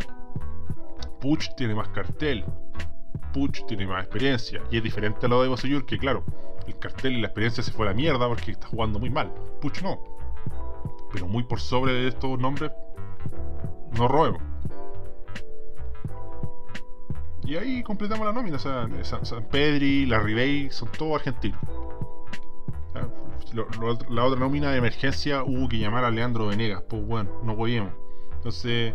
[1.21, 2.45] Puch tiene más cartel,
[3.33, 6.25] Puch tiene más experiencia y es diferente a lo de Bosellur, que claro,
[6.67, 9.33] el cartel y la experiencia se fue a la mierda porque está jugando muy mal.
[9.61, 10.03] Puch no.
[11.13, 12.71] Pero muy por sobre de estos nombres,
[13.97, 14.43] no robemos.
[17.45, 18.57] Y ahí completamos la nómina.
[18.57, 21.59] O sea, San, Pedri, la Ribey, son todos argentinos.
[24.09, 26.83] la otra nómina de emergencia hubo que llamar a Leandro Venegas.
[26.89, 27.93] Pues bueno, no podíamos.
[28.35, 28.95] Entonces,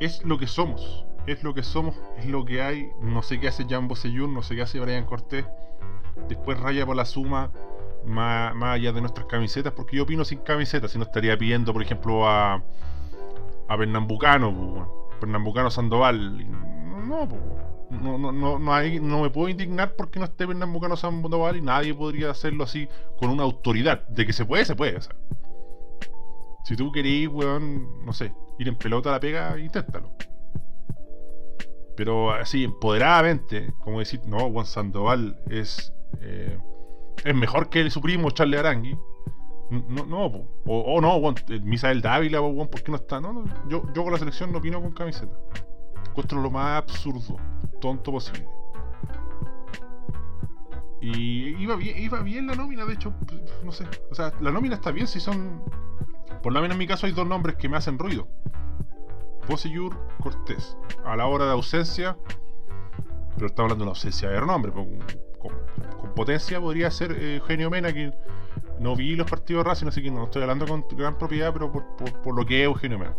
[0.00, 1.04] es lo que somos.
[1.26, 2.90] Es lo que somos, es lo que hay.
[3.00, 5.46] No sé qué hace Jan Bosellur, no sé qué hace Brian Cortés
[6.28, 7.50] después raya por la suma
[8.04, 11.82] más, allá de nuestras camisetas, porque yo opino sin camisetas, si no estaría pidiendo, por
[11.82, 12.62] ejemplo, a,
[13.68, 16.48] a Pernambucano, Pernambucano Sandoval.
[17.08, 17.28] No,
[17.90, 21.62] no, no, no, no, hay, no me puedo indignar porque no esté Pernambucano Sandoval y
[21.62, 24.06] nadie podría hacerlo así con una autoridad.
[24.08, 24.98] De que se puede, se puede.
[26.64, 30.12] si tú querís, weón, no sé, ir en pelota a la pega, inténtalo.
[31.96, 36.58] Pero así, empoderadamente, como decir, no, Juan Sandoval es eh,
[37.24, 38.96] es mejor que su primo Charlie Arangui.
[39.88, 43.20] No, no, o, no, Misael Dávila, ¿por qué no está?
[43.20, 45.34] No, yo, yo con la selección no opino con camiseta.
[46.08, 47.36] Encuentro lo más absurdo,
[47.80, 48.46] tonto posible.
[51.00, 53.12] Y iba bien, iba bien la nómina, de hecho,
[53.62, 53.84] no sé.
[54.10, 55.62] O sea, la nómina está bien si son.
[56.42, 58.28] Por lo menos en mi caso hay dos nombres que me hacen ruido.
[59.46, 60.76] Poseyur Cortés.
[61.04, 62.16] A la hora de ausencia.
[63.34, 64.98] Pero está hablando de la ausencia de renombre con,
[66.14, 68.12] potencia podría ser eh, Eugenio Mena, que
[68.80, 71.70] no vi los partidos de Racing, así que no estoy hablando con gran propiedad, pero
[71.72, 73.16] por, lo que es Eugenio Mena.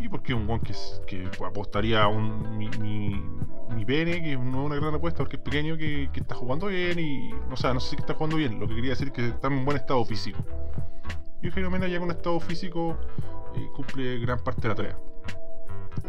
[0.00, 4.76] Y porque un guan que, apostaría a un, mi, mi, pene, que no es una
[4.76, 7.32] gran apuesta porque es pequeño, que, está jugando bien y.
[7.50, 9.48] O sea, no sé si está jugando bien, lo que quería decir es que está
[9.48, 10.38] en un buen estado físico.
[11.42, 12.96] Y Eugenio Mena ya con estado físico
[13.54, 14.98] y cumple gran parte de la tarea.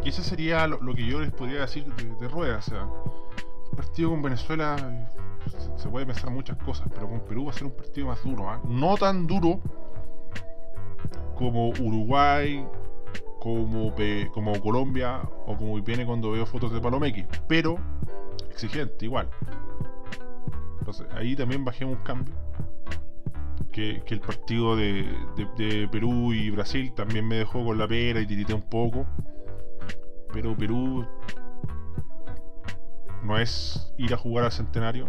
[0.03, 2.57] Y ese sería lo, que yo les podría decir de, Rueda.
[2.57, 2.87] O sea,
[3.71, 5.07] el partido con Venezuela eh,
[5.75, 8.49] se, puede pensar muchas cosas, pero con Perú va a ser un partido más duro.
[8.49, 8.61] ¿ah?
[8.67, 9.59] No tan duro
[11.35, 12.65] como Uruguay,
[13.39, 13.93] como,
[14.33, 17.77] como Colombia o como viene cuando veo fotos de Palomeque, pero
[18.49, 19.29] exigente igual.
[20.79, 22.33] Entonces ahí también bajé un cambio.
[23.71, 25.07] Que, el partido de,
[25.91, 29.05] Perú y Brasil también me dejó con la pera y tirité un poco.
[30.31, 31.05] Pero Perú
[33.23, 35.07] no es ir a jugar al centenario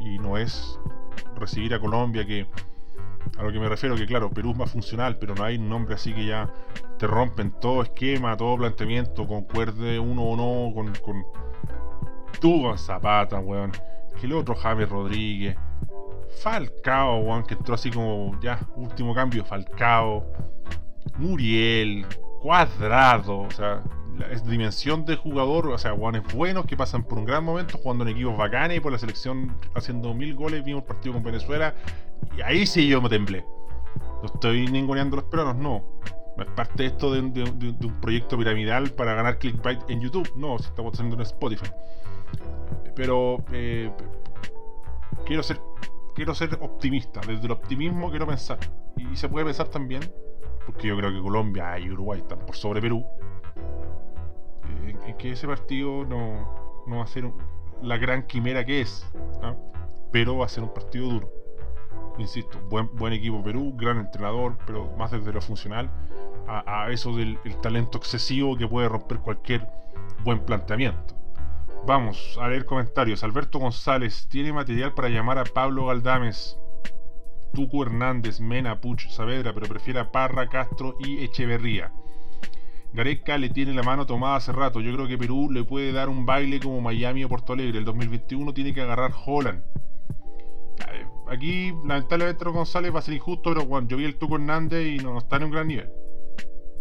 [0.00, 0.78] y no es
[1.36, 2.46] recibir a Colombia que
[3.38, 5.68] a lo que me refiero que claro, Perú es más funcional, pero no hay un
[5.68, 6.52] nombre así que ya
[6.98, 11.24] te rompen todo esquema, todo planteamiento, concuerde uno o no con, con
[12.40, 13.72] con Zapata, weón.
[14.20, 15.56] Que el otro James Rodríguez.
[16.42, 20.26] Falcao, weón, que entró así como ya, último cambio, Falcao.
[21.16, 22.06] Muriel,
[22.42, 23.82] Cuadrado, o sea,
[24.18, 28.04] la dimensión de jugador, o sea, guanes buenos que pasan por un gran momento jugando
[28.04, 30.64] en equipos bacanes por la selección haciendo mil goles.
[30.64, 31.74] Vimos el partido con Venezuela
[32.36, 33.44] y ahí sí yo me temblé.
[34.22, 35.84] No estoy ninguneando los peruanos, no.
[36.36, 40.32] No es parte de esto de, un proyecto piramidal para ganar clickbait en YouTube.
[40.36, 41.66] No, si estamos haciendo en Spotify.
[42.94, 43.90] Pero eh,
[45.26, 45.60] quiero ser
[46.14, 47.20] quiero ser optimista.
[47.26, 48.58] Desde el optimismo quiero pensar.
[48.96, 50.02] Y se puede pensar también,
[50.66, 53.04] porque yo creo que Colombia y Uruguay están por sobre Perú
[55.06, 57.30] en, que ese partido no, no va a ser
[57.82, 59.06] la gran quimera que es,
[59.42, 59.54] ¿ah?
[60.12, 61.30] pero va a ser un partido duro.
[62.18, 65.90] Insisto, buen, buen equipo Perú, gran entrenador, pero más desde lo funcional
[66.46, 69.66] a, eso del talento excesivo que puede romper cualquier
[70.22, 71.14] buen planteamiento.
[71.86, 73.24] Vamos a leer comentarios.
[73.24, 76.58] Alberto González tiene material para llamar a Pablo Galdames,
[77.52, 81.92] Tuco Hernández, Mena, Puch, Saavedra, pero prefiere a Parra, Castro y Echeverría.
[82.94, 84.80] Gareca le tiene la mano tomada hace rato.
[84.80, 87.78] Yo creo que Perú le puede dar un baile como Miami o Porto Alegre.
[87.78, 89.62] El 2021 tiene que agarrar Holland.
[91.28, 94.98] Aquí, lamentablemente, González va a ser injusto, pero bueno, yo vi el Tuco Hernández y
[94.98, 95.90] no, está en un gran nivel.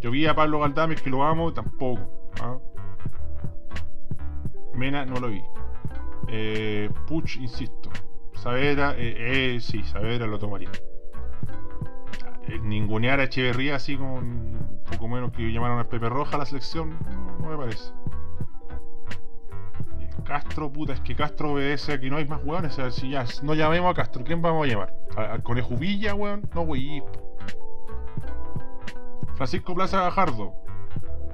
[0.02, 2.32] Yo vi a Pablo Galdames, que lo amo, tampoco.
[2.42, 2.60] ¿ah?
[4.76, 5.42] Mena no lo vi.
[6.28, 7.90] Eh, Puch, insisto.
[8.36, 10.70] Saavedra, eh, eh, sí, Saavedra lo tomaría.
[12.48, 16.46] Eh, ningunear a Echeverría así con poco menos que llamaron a Pepe Roja a la
[16.46, 16.98] selección,
[17.40, 17.92] no, me parece.
[20.26, 22.74] Castro, puta, es que Castro obedece a que no hay más weones.
[22.74, 24.94] O sea, si ya no llamemos a Castro, ¿quién vamos a llamar?
[25.18, 26.50] ¿Al Conejo Villa, weón?
[26.56, 27.04] No, wey.
[29.36, 30.63] Francisco Plaza Gajardo.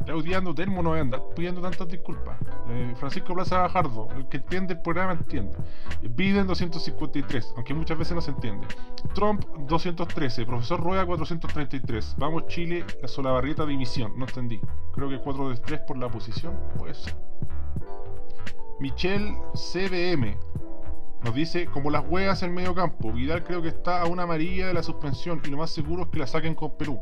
[0.07, 2.39] Odiando termo, no voy pidiendo tantas disculpas.
[2.69, 5.55] Eh, Francisco Plaza Gajardo, el que entiende el programa entiende.
[6.01, 8.67] Biden 253, aunque muchas veces no se entiende.
[9.13, 12.15] Trump 213, Profesor Rueda 433.
[12.17, 14.59] Vamos Chile, la Solabarrieta dimisión, no entendí.
[14.93, 17.15] Creo que 4 de 3 por la posición, puede ser.
[18.79, 20.37] Michelle CBM
[21.23, 24.67] nos dice, como las huevas en medio campo, Vidal creo que está a una amarilla
[24.67, 26.99] de la suspensión y lo más seguro es que la saquen con Perú.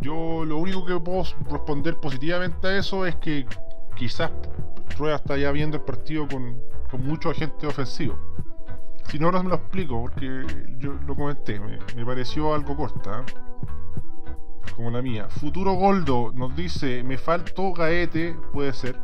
[0.00, 3.46] Yo lo único que puedo responder positivamente a eso es que
[3.96, 4.30] quizás
[4.96, 8.16] Rueda está ya viendo el partido con, con mucho agente ofensivo.
[9.08, 10.44] Si no, no me lo explico, porque
[10.78, 13.20] yo lo comenté, me, pareció algo corta.
[13.20, 13.32] ¿eh?
[14.76, 15.28] Como la mía.
[15.30, 19.00] Futuro Goldo nos dice, me faltó Gaete, puede ser.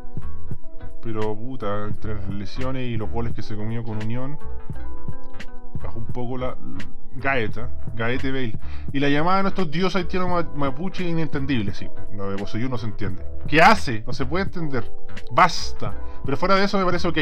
[1.02, 4.38] Pero puta, entre las lesiones y los goles que se comió con Unión,
[5.82, 6.56] bajó un poco la,
[7.16, 8.58] Gaeta, Gaete Bale.
[8.92, 11.88] Y la llamada de nuestros dioses haitianos mapuche inentendible, sí.
[12.14, 13.24] Lo de Bosellur no se entiende.
[13.46, 14.02] ¿Qué hace?
[14.06, 14.90] No se puede entender.
[15.30, 15.94] Basta.
[16.24, 17.18] Pero fuera de eso me parece ok.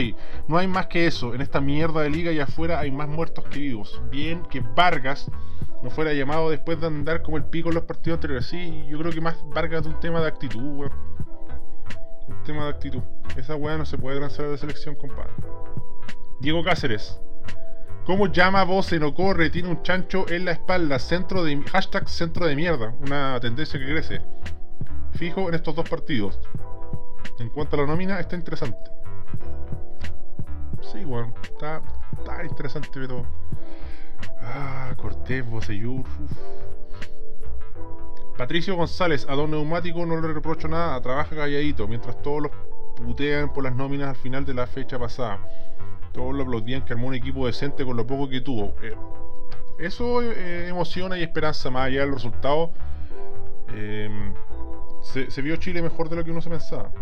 [0.48, 1.34] No hay más que eso.
[1.34, 4.00] En esta mierda de liga y afuera hay más muertos que vivos.
[4.10, 5.30] Bien que Vargas
[5.82, 8.46] no fuera llamado después de andar como el pico en los partidos anteriores.
[8.46, 10.92] Sí, yo creo que más Vargas de un tema de actitud, weón.
[12.28, 13.02] Un tema de actitud.
[13.36, 15.32] Esa weá no se puede transferir de selección, compadre.
[16.40, 17.20] Diego Cáceres.
[18.04, 19.48] ¿Cómo llama voz no corre?
[19.48, 20.98] Tiene un chancho en la espalda.
[20.98, 22.92] Centro de, hashtag centro de mierda.
[23.00, 24.20] Una tendencia que crece.
[25.12, 26.40] Fijo en estos dos partidos.
[27.38, 28.90] En cuanto a la nómina, está interesante.
[30.80, 31.80] Sí, bueno, está,
[32.42, 33.24] interesante, pero.
[34.40, 36.04] Ah, Cortés, Bocellur.
[38.36, 42.52] Patricio González, a Don Neumático no le reprocho nada, trabaja calladito, mientras todos los
[42.96, 45.38] putean por las nóminas al final de la fecha pasada
[46.12, 48.74] todos lo aplaudían que armó un equipo decente con lo poco que tuvo.
[48.82, 48.94] Eh,
[49.78, 52.72] eso eh, emociona y esperanza más allá del resultado.
[53.74, 54.34] Em,
[55.02, 56.92] se, vio Chile mejor de lo que uno se pensaba.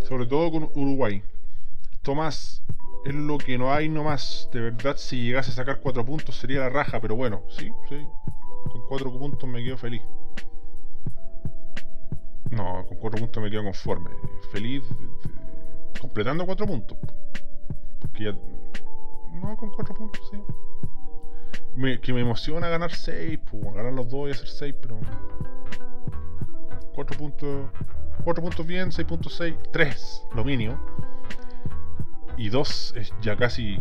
[0.00, 1.22] Sobre todo con Uruguay.
[2.02, 2.62] Tomás,
[3.04, 4.48] es lo que no hay nomás.
[4.52, 8.06] De verdad, si llegase a sacar cuatro puntos sería la raja, pero bueno, sí, sí.
[8.68, 10.02] Con 4 puntos me quedo feliz.
[12.50, 14.10] No, con 4 puntos me quedo conforme.
[14.52, 14.82] Feliz
[15.98, 16.98] completando 4 puntos.
[18.00, 18.32] Porque ya.
[19.40, 21.98] No, con 4 puntos, sí.
[22.00, 25.00] que me emociona ganar 6, pues, ganar los 2 y hacer 6, pero.
[26.94, 27.70] 4 puntos.
[28.24, 30.78] 4 puntos bien, 6.6, 3 lo mínimo.
[32.36, 33.78] Y 2 es ya casi.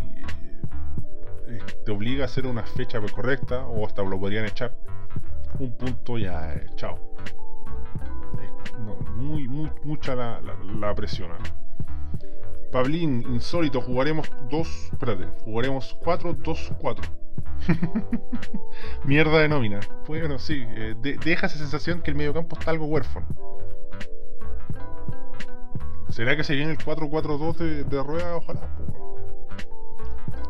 [1.48, 4.76] Eh, te obliga a hacer una fecha correcta o hasta lo podrían echar.
[5.60, 7.00] Un punto ya, eh, chao.
[9.16, 11.32] muy, muy, mucha la, la, presión.
[12.76, 14.90] Pablín, insólito, jugaremos 2.
[14.92, 17.06] Espérate, jugaremos 4-2-4.
[19.06, 19.80] Mierda de nómina.
[20.06, 23.28] Bueno, sí, eh, deja esa sensación que el mediocampo está algo huérfano.
[26.10, 28.36] ¿Será que se viene el 4-4-2 de, de, rueda?
[28.36, 28.68] Ojalá.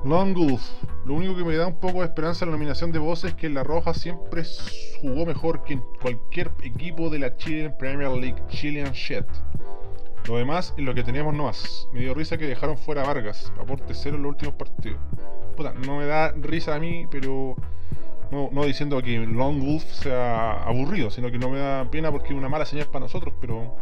[0.03, 0.67] Longulf.
[1.05, 3.37] Lo único que me da un poco de esperanza en la nominación de voces es
[3.37, 4.41] que La Roja siempre
[4.99, 9.27] jugó mejor que en cualquier equipo de la Chilean Premier League, Chilean Shit.
[10.27, 11.87] Lo demás es lo que teníamos no más.
[11.93, 14.99] Me dio risa que dejaron fuera Vargas, aporte cero en los últimos partidos.
[15.55, 17.55] Puta, no me da risa a mí, pero
[18.31, 22.29] no, no diciendo que Long Wolf sea aburrido, sino que no me da pena porque
[22.29, 23.75] es una mala señal para nosotros, pero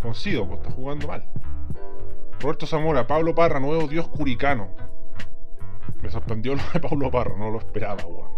[0.00, 1.24] Concido, pues está jugando mal.
[2.40, 4.68] Roberto Zamora, Pablo Parra, nuevo dios curicano.
[6.02, 8.30] Me sorprendió lo de Pablo Parra, no lo esperaba, weón.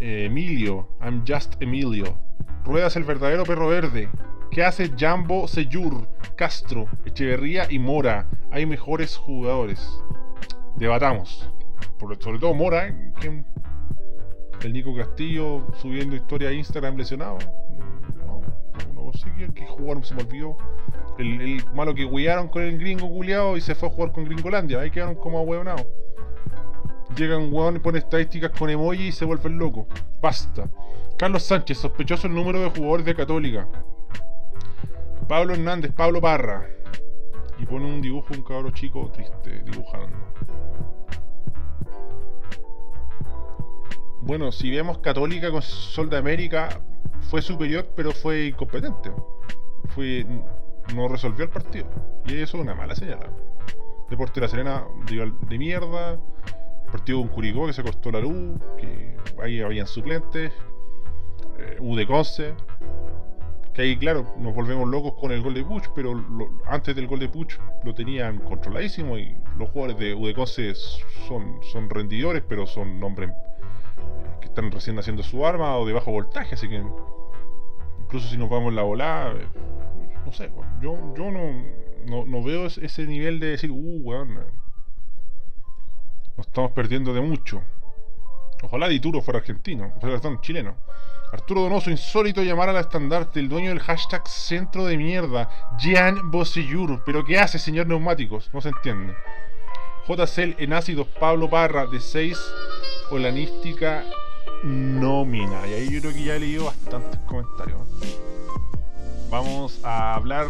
[0.00, 2.18] Eh, Emilio, I'm just Emilio.
[2.64, 4.08] Ruedas el verdadero perro verde.
[4.54, 8.28] ¿Qué hace Jambo, Seyur, Castro, Echeverría y Mora?
[8.50, 9.86] Hay mejores jugadores.
[10.76, 11.50] Debatamos.
[12.20, 13.44] sobre todo Mora, ¿eh?
[14.62, 17.38] el Nico Castillo subiendo historia a Instagram lesionado
[19.14, 20.56] sé qué, jugaron, se me olvidó.
[21.18, 24.80] El, malo que huearon con el gringo culiado y se fue a jugar con Gringolandia.
[24.80, 25.86] Ahí quedaron como ahueonados.
[27.16, 29.86] Llegan y ponen estadísticas con emoji y se vuelven locos.
[30.20, 30.68] Basta.
[31.16, 33.68] Carlos Sánchez, sospechoso el número de jugadores de Católica.
[35.28, 36.68] Pablo Hernández, Pablo Parra.
[37.58, 40.16] Y pone un dibujo, un cabro chico triste, dibujando.
[44.22, 46.80] Bueno, si vemos Católica con Sol de América,
[47.30, 49.12] fue superior, pero fue incompetente.
[49.88, 50.26] Fue,
[50.94, 51.86] no resolvió el partido.
[52.26, 53.30] Y eso es una mala señal.
[54.10, 56.12] Deporte de la Serena de mierda.
[56.12, 58.58] El partido con Curicó que se costó la luz.
[58.78, 60.52] Que ahí habían suplentes.
[61.58, 62.54] Eh, U de Conce.
[63.74, 66.24] Que ahí, claro, nos volvemos locos con el gol de Puch, pero
[66.66, 70.74] antes del gol de Puch lo tenían controladísimo y los jugadores de Udeconce
[71.26, 73.30] son, son rendidores, pero son hombres
[74.40, 76.80] que están recién haciendo su arma o de bajo voltaje, así que
[78.00, 79.34] incluso si nos vamos en la volada,
[80.24, 84.34] no sé, yo, yo no, no, veo ese nivel de decir, uh, weón,
[86.36, 87.62] nos estamos perdiendo de mucho.
[88.64, 90.74] Ojalá Dituro fuera argentino, perdón, chileno.
[91.32, 95.48] Arturo Donoso, insólito llamar a la estandarte, el dueño del hashtag centro de mierda,
[95.78, 97.02] Jean Bossillur.
[97.04, 98.50] ¿Pero qué hace, señor Neumáticos?
[98.54, 99.14] No se entiende.
[100.06, 102.38] JCL en ácidos, Pablo Parra, de 6,
[103.10, 104.04] Olanística
[104.62, 105.66] nómina.
[105.66, 107.80] Y ahí yo creo que ya he leído bastantes comentarios.
[109.30, 110.46] Vamos a hablar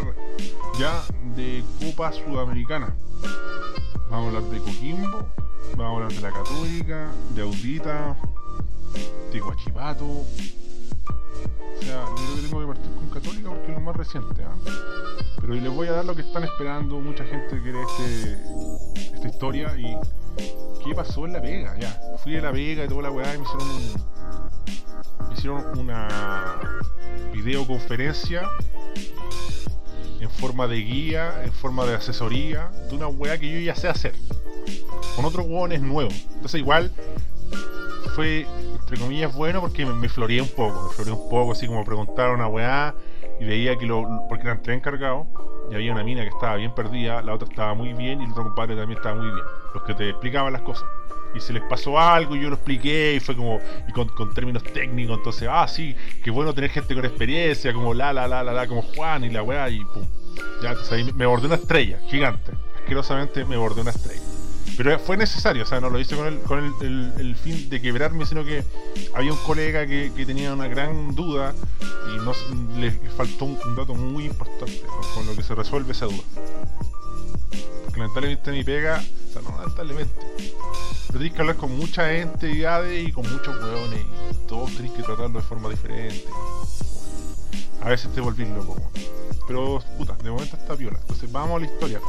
[0.79, 1.03] ya
[1.35, 2.95] de Copa Sudamericana.
[4.11, 5.27] Vamos a hablar de Coquimbo,
[5.77, 8.17] vamos a hablar de la Católica, de Audita,
[9.33, 10.05] de Guachipato.
[10.05, 10.27] O
[11.81, 14.43] sea, yo creo que tengo que partir con Católica porque es lo más reciente.
[14.45, 14.57] ¿ah?
[15.41, 17.01] Pero les voy a dar lo que están esperando.
[17.01, 19.97] Mucha gente quiere este, esta historia y
[20.85, 21.99] qué pasó en La Vega, ya.
[22.23, 23.69] Fui a La Vega y toda la weá y me hicieron
[25.29, 26.61] me hicieron una
[27.33, 28.49] videoconferencia
[30.21, 33.89] en forma de guía, en forma de asesoría, de una weá que yo ya sé
[33.89, 34.15] hacer.
[35.17, 36.15] Con otros hueones nuevos.
[36.35, 36.91] Entonces igual
[38.15, 38.47] fue,
[38.81, 40.89] entre comillas, bueno porque me, me floreé un poco.
[40.89, 42.95] Me floreé un poco, así como preguntaron a weá
[43.41, 44.27] y veía que lo.
[44.29, 45.27] porque eran tres encargados
[45.71, 48.31] y había una mina que estaba bien perdida, la otra estaba muy bien y el
[48.31, 49.45] otro compadre también estaba muy bien.
[49.73, 50.89] Los que te explicaban las cosas.
[51.35, 54.63] Y se les pasó algo y yo lo expliqué y fue como, y con, términos
[54.63, 58.53] técnicos, entonces, ah, sí, qué bueno tener gente con experiencia, como la, la, la, la,
[58.53, 60.07] la, como Juan y la weá, y pum.
[60.63, 62.53] Ya, entonces ahí me bordé una estrella, gigante.
[62.77, 64.23] Asquerosamente me bordé una estrella.
[64.77, 68.27] Pero fue necesario, o sea, no lo hice con el, con el, fin de quebrarme,
[68.27, 68.65] sino que
[69.15, 71.55] había un colega que, tenía una gran duda
[72.13, 72.33] y no,
[72.79, 74.83] le, faltó un, dato muy importante
[75.15, 76.25] con lo que se resuelve esa duda.
[77.93, 80.15] Lamentablemente mi pega, o sea, no lamentablemente,
[81.07, 85.03] pero tienes que hablar con muchas entidades y con muchos hueones y todos tenés que
[85.03, 86.25] tratarlo de forma diferente.
[87.81, 88.77] A veces te volvís loco,
[89.47, 90.99] Pero, puta, de momento está piola.
[90.99, 92.01] Entonces, vamos a la historia.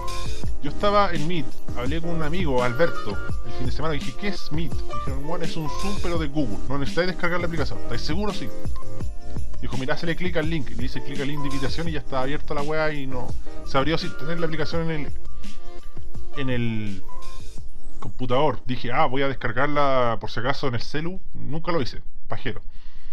[0.63, 1.45] Yo estaba en Meet,
[1.77, 3.15] hablé con un amigo, Alberto,
[3.45, 4.71] el fin de semana, y dije, ¿qué es Meet?
[4.71, 6.57] dijeron, bueno, es un Zoom, pero de Google.
[6.69, 7.77] No necesitáis descargar la aplicación.
[7.79, 8.37] ¿Estáis seguros?
[8.37, 8.47] Sí.
[9.61, 10.69] Dijo, mira, se le clic al link.
[10.71, 13.27] Le dice clic al link de invitación y ya está abierta la web y no.
[13.65, 15.13] Se abrió sin tener la aplicación en el.
[16.37, 17.03] en el
[17.99, 18.61] computador.
[18.65, 21.19] Dije, ah, voy a descargarla por si acaso en el celu.
[21.33, 22.61] Nunca lo hice, pajero.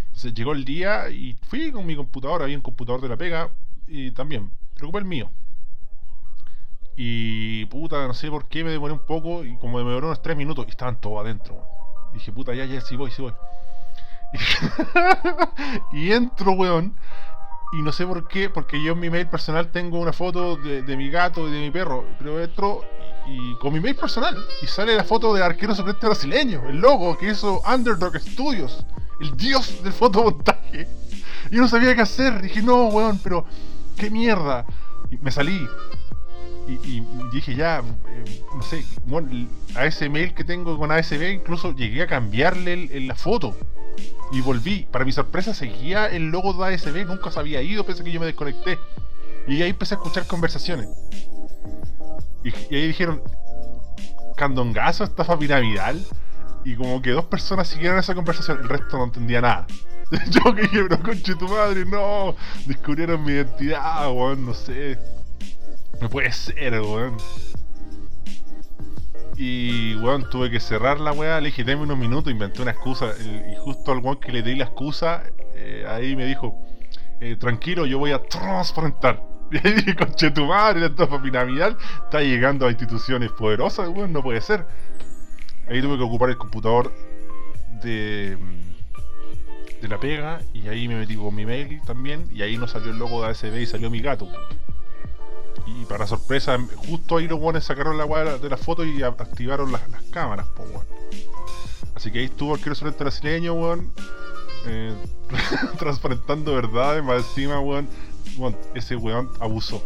[0.06, 3.50] Entonces llegó el día y fui con mi computador, había un computador de la pega
[3.86, 5.30] y también, preocupé el mío.
[6.96, 10.20] Y puta, no sé por qué me demoré un poco y como me demoró unos
[10.20, 11.66] 3 minutos y estaban todos adentro.
[12.12, 13.32] dije, puta, ya, ya, sí voy, sí voy.
[15.92, 16.94] y entro, weón.
[17.72, 20.96] Y no sé por qué, porque yo en mi mail personal tengo una foto de,
[20.96, 22.04] mi gato y de mi perro.
[22.18, 22.82] Pero entro
[23.26, 24.36] y, con mi mail personal.
[24.60, 28.84] Y sale la foto del arquero suplente brasileño, el logo que hizo Underdog Studios,
[29.20, 30.86] el dios del fotomontaje.
[31.50, 32.42] Y no sabía qué hacer.
[32.42, 33.46] Dije, no, weón, pero
[33.96, 34.66] qué mierda.
[35.10, 35.66] Y me salí.
[36.68, 37.02] Y,
[37.32, 38.84] dije, ya, eh, no sé,
[39.74, 43.56] a ese mail que tengo con ASB, incluso llegué a cambiarle la foto.
[44.32, 44.86] Y volví.
[44.90, 48.20] Para mi sorpresa seguía el logo de ASB, nunca se había ido, pensé que yo
[48.20, 48.78] me desconecté.
[49.46, 50.88] Y ahí empecé a escuchar conversaciones.
[52.44, 53.22] Y, ahí dijeron,
[54.36, 56.04] candongazo, estafa piramidal.
[56.64, 59.66] Y como que dos personas siguieron esa conversación, el resto no entendía nada.
[60.30, 62.36] yo que dije, pero conche tu madre, no.
[62.66, 64.98] Descubrieron mi identidad, weón, no sé.
[66.00, 67.16] No puede ser, weón.
[69.44, 71.40] Y, weón, tuve que cerrar la weá.
[71.40, 73.12] Le dije, deme unos minutos, inventé una excusa.
[73.18, 75.24] Y justo al weón que le di la excusa,
[75.56, 76.64] eh, ahí me dijo,
[77.20, 79.20] eh, tranquilo, yo voy a transparentar.
[79.50, 84.12] Y ahí dije, conche tu madre, la estafa piramidal está llegando a instituciones poderosas, weón,
[84.12, 84.64] no puede ser.
[85.68, 86.90] Ahí tuve que ocupar el computador
[87.82, 88.38] de,
[89.82, 92.92] de la pega y ahí me metí con mi mail también y ahí no salió
[92.92, 94.26] el logo de ASB y salió mi gato.
[95.66, 99.72] Y para sorpresa, justo ahí los guanes sacaron la weá de la foto y activaron
[99.72, 100.86] las, cámaras, po, weón.
[101.94, 103.92] Así que ahí estuvo el el brasileño, weón.
[104.66, 104.94] Eh,
[105.78, 107.88] transparentando verdades, más encima, weón.
[108.74, 109.82] Ese weón abusó.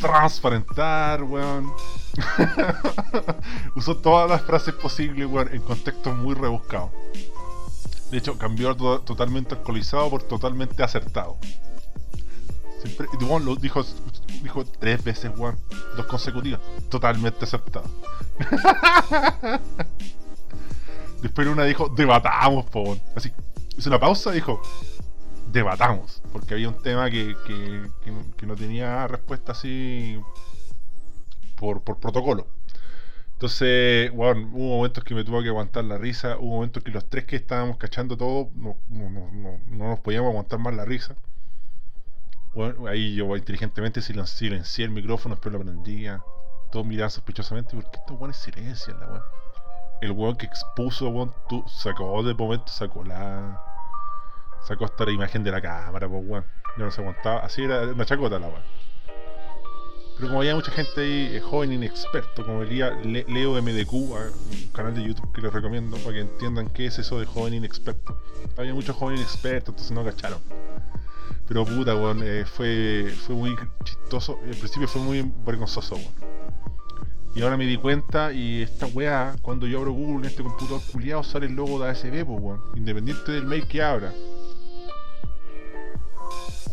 [0.00, 1.72] Transparentar, weón.
[3.76, 6.90] Usó todas las frases posibles, weón, en contextos muy rebuscados.
[8.10, 11.36] De hecho, cambió totalmente alcoholizado por totalmente acertado.
[12.82, 13.06] Siempre,
[13.44, 13.84] lo dijo,
[14.42, 15.58] dijo tres veces, weón.
[15.96, 16.60] Dos consecutivas.
[16.88, 17.90] Totalmente aceptado.
[21.22, 22.96] Después una dijo, debatamos, po.
[23.14, 23.32] Así,
[23.76, 24.62] hizo una pausa y dijo,
[25.52, 26.22] debatamos.
[26.32, 30.18] Porque había un tema que, que, no tenía respuesta así
[31.56, 32.46] por, por protocolo.
[33.34, 37.08] Entonces, bueno, hubo momentos que me tuvo que aguantar la risa, hubo momentos que los
[37.08, 41.16] tres que estábamos cachando todo no, no, no, no nos podíamos aguantar más la risa.
[42.88, 46.22] Ahí yo inteligentemente silencié el micrófono, después lo prendía.
[46.72, 49.22] Todos miraban sospechosamente, ¿por qué estos weones silencian la weón?
[50.00, 53.62] El weón que expuso, weón, tú, sacó de momento, sacó la.
[54.62, 56.44] Sacó hasta la imagen de la cámara, pues weón.
[56.76, 58.62] Yo no se aguantaba, así era una chacota la weón.
[60.16, 64.94] Pero como había mucha gente ahí, eh, joven inexperto, como diría Leo MDQ, un canal
[64.94, 68.20] de YouTube que les recomiendo para que entiendan qué es eso de joven inexperto.
[68.58, 70.40] Había muchos jóvenes inexpertos, entonces no cacharon.
[71.48, 74.38] Pero puta, weón, eh, fue, fue muy chistoso.
[74.44, 76.40] Al principio fue muy vergonzoso, weón.
[77.34, 80.80] Y ahora me di cuenta y esta weá, cuando yo abro Google en este computador
[80.92, 82.60] culiado, sale el logo de ASB, pues weón.
[82.76, 84.12] Independiente del mail que abra.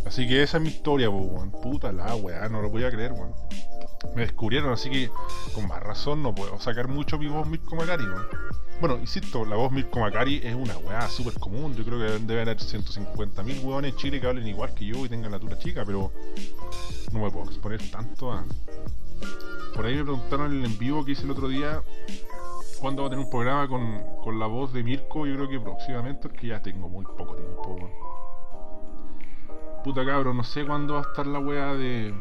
[0.05, 1.51] Así que esa es mi historia, pues weón.
[1.51, 3.33] Puta la weá, no lo voy a creer, weón.
[4.15, 5.09] Me descubrieron, así que
[5.53, 8.25] con más razón no puedo sacar mucho mi voz Mirko Macari, weón.
[8.79, 11.73] Bueno, insisto, la voz Mirko Macari es una weá súper común.
[11.73, 15.09] Yo creo que deben haber 150.000 weones en Chile que hablen igual que yo y
[15.09, 16.11] tengan la tura chica, pero
[17.11, 18.45] no me puedo exponer tanto a.
[19.73, 21.81] Por ahí me preguntaron en el en vivo que hice el otro día
[22.79, 25.25] cuándo va a tener un programa con, con la voz de Mirko.
[25.25, 27.89] Yo creo que próximamente, porque ya tengo muy poco tiempo.
[29.83, 32.13] Puta cabrón, no sé cuándo va a estar la weá de,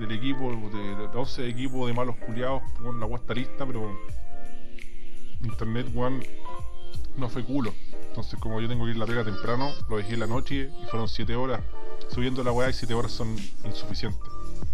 [0.00, 3.92] del equipo, de, de 12 equipos de malos culiados con la weá está lista, pero
[5.58, 6.24] internet, one
[7.16, 7.74] no fue culo.
[8.08, 10.86] Entonces, como yo tengo que ir la pega temprano, lo dejé en la noche y
[10.86, 11.60] fueron 7 horas
[12.10, 14.20] subiendo la weá y 7 horas son insuficientes.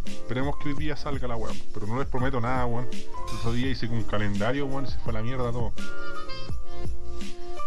[0.07, 2.87] Esperemos que hoy día salga la weá, pero no les prometo nada, weón.
[2.93, 5.73] El otro día hice un calendario, weón, se fue a la mierda todo.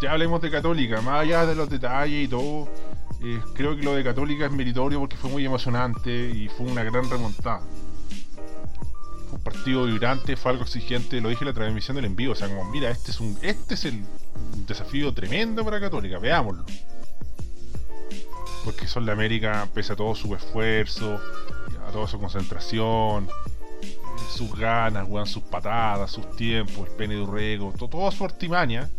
[0.01, 2.67] Ya hablemos de Católica, más allá de los detalles y todo.
[3.23, 6.83] Eh, creo que lo de Católica es meritorio porque fue muy emocionante y fue una
[6.83, 7.61] gran remontada
[9.47, 12.65] partido vibrante, fue algo exigente, lo dije en la transmisión del envío, o sea, como,
[12.65, 14.03] mira, este es un este es el
[14.67, 16.65] desafío tremendo para Católica, veámoslo.
[18.65, 21.21] Porque Sol de América, pese a todo su esfuerzo,
[21.87, 23.29] a toda su concentración,
[24.35, 28.89] sus ganas, weón, sus patadas, sus tiempos, el pene de Urrego, todo, toda su artimaña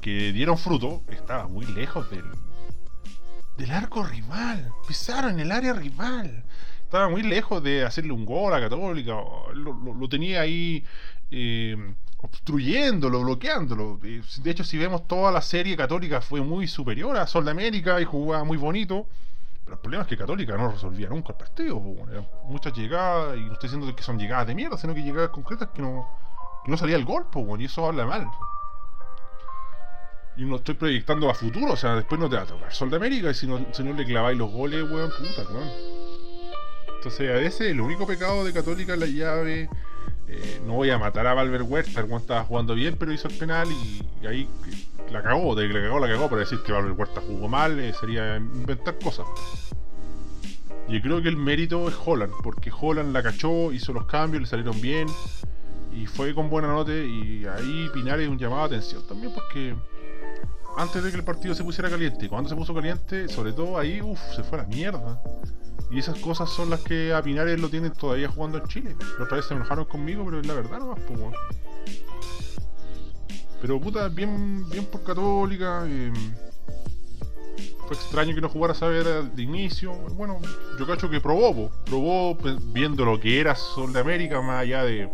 [0.00, 2.24] que, dieron fruto, estaba muy lejos del,
[3.58, 4.70] del arco rival.
[4.86, 6.44] Pisaron el área rival.
[6.90, 9.14] Estaba muy lejos de hacerle un gol a Católica.
[9.54, 10.84] Lo, tenía ahí
[11.30, 11.76] eh,
[12.16, 14.00] obstruyéndolo, bloqueándolo.
[14.02, 17.52] Eh, de hecho, si vemos toda la serie Católica fue muy superior a Sol de
[17.52, 19.06] América y jugaba muy bonito.
[19.62, 21.78] Pero el problema es que Católica no resolvía nunca el partido.
[22.46, 25.68] muchas llegadas, y no estoy diciendo que son llegadas de mierda, sino que llegadas concretas
[25.72, 26.08] que no,
[26.66, 28.26] no salía el gol, y eso habla mal.
[30.36, 32.90] Y no estoy proyectando a futuro, o sea, después no te va a tocar Sol
[32.90, 36.00] de América y si no, si no le claváis los goles, weón, puta, weón.
[37.00, 39.70] Entonces, a ese el único pecado de Católica es la llave.
[40.28, 43.38] Eh, no voy a matar a Valver Huerta, el estaba jugando bien, pero hizo el
[43.38, 44.46] penal y, ahí
[45.10, 47.80] la cagó, de que la cagó, la cagó, para decir que Valver Huerta jugó mal
[47.80, 49.26] eh, sería inventar cosas.
[50.88, 54.46] Y creo que el mérito es Holland, porque Holland la cachó, hizo los cambios, le
[54.46, 55.08] salieron bien
[55.92, 59.74] y fue con buena nota y ahí Pinares un llamado de atención también porque
[60.76, 62.28] antes de que el partido se pusiera caliente.
[62.28, 65.20] Cuando se puso caliente, sobre todo ahí, uff, se fue a la mierda.
[65.90, 68.96] Y esas cosas son las que a Pinares lo tienen todavía jugando en Chile.
[69.18, 71.20] La otra vez se enojaron conmigo, pero es la verdad nomás, pues,
[73.60, 75.84] Pero puta, bien, bien por Católica.
[75.86, 76.14] Em,
[77.86, 79.92] fue extraño que no jugara a saber de inicio.
[80.14, 80.38] Bueno,
[80.78, 82.36] yo cacho que probó, probó
[82.72, 85.10] viendo lo que era Sol de América, más allá de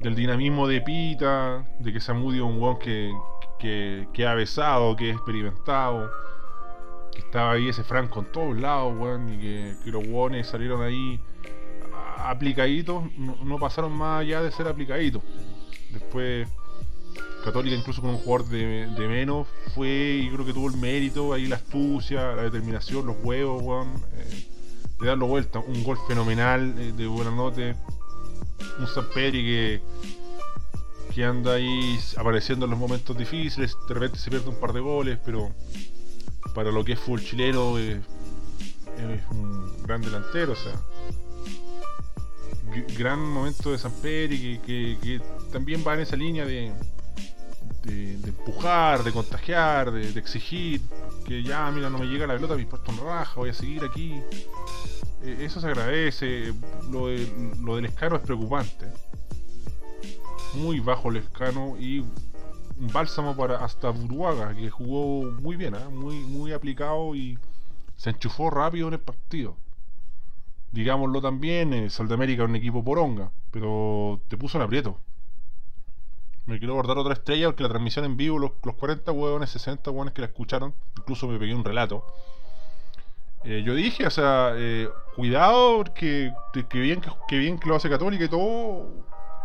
[0.00, 3.12] del dinamismo de Pita, de que se amudió un que,
[3.58, 6.10] que, que ha besado, que ha experimentado,
[7.18, 11.20] que estaba ahí ese Franco en todos lados, weón, y que, los weones salieron ahí
[12.18, 15.22] aplicaditos, no, pasaron más allá de ser aplicaditos.
[15.92, 16.48] Después,
[17.44, 21.46] Católica, incluso con un jugador de, menos, fue y creo que tuvo el mérito, ahí
[21.46, 24.46] la astucia, la determinación, los huevos, weón, eh,
[25.00, 25.58] de darlo vuelta.
[25.58, 27.74] Un gol fenomenal, eh, de buena noche.
[28.78, 29.80] Un San que
[31.14, 34.78] que anda ahí apareciendo en los momentos difíciles, de repente se pierde un par de
[34.78, 35.50] goles, pero
[36.54, 37.98] para lo que es full chileno es,
[39.30, 40.74] un gran delantero, o sea,
[42.96, 45.20] gran momento de San Peri que,
[45.52, 46.72] también va en esa línea de,
[47.84, 50.80] de, empujar, de contagiar, de, exigir,
[51.24, 53.54] que ya, mira, no me llega la pelota, me he puesto en raja, voy a
[53.54, 54.20] seguir aquí.
[55.22, 56.52] E, eso se agradece,
[56.90, 57.08] lo,
[57.62, 58.86] lo del escaro es preocupante
[60.54, 62.04] muy bajo Lescano y
[62.78, 65.88] un bálsamo para hasta Buruaga, que jugó muy bien, ¿eh?
[65.90, 67.38] muy, muy aplicado y
[67.96, 69.56] se enchufó rápido en el partido.
[70.70, 74.98] Digámoslo también, eh, América es un equipo poronga, pero te puso en aprieto.
[76.46, 80.14] Me quiero guardar otra estrella porque la transmisión en vivo, los, 40 huevones, 60 huevones
[80.14, 82.06] que la escucharon, incluso me pegué un relato.
[83.44, 84.54] Eh, yo dije, o sea,
[85.14, 86.32] cuidado, porque
[86.68, 88.86] que bien que, bien que lo hace Católica y todo,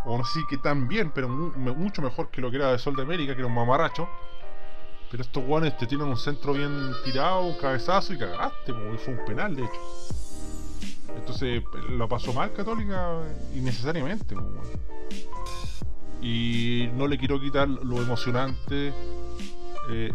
[0.06, 2.80] o no sé si que tan bien, pero mucho mejor que lo que era de
[2.80, 4.08] Sol de América, que era un mamarracho.
[5.10, 9.14] Pero estos guanes te tienen un centro bien tirado, un cabezazo y cagaste, porque fue
[9.14, 9.80] un penal de hecho.
[11.16, 13.20] Entonces lo pasó mal Católica
[13.54, 14.36] innecesariamente.
[16.22, 18.94] Y no le quiero quitar lo emocionante,
[19.90, 20.12] eh,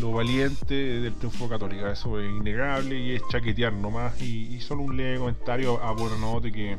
[0.00, 1.90] lo valiente del triunfo Católica.
[1.90, 4.20] Eso es innegable y es chaquetear nomás.
[4.22, 6.78] Y, y solo un leve comentario a Buenanote que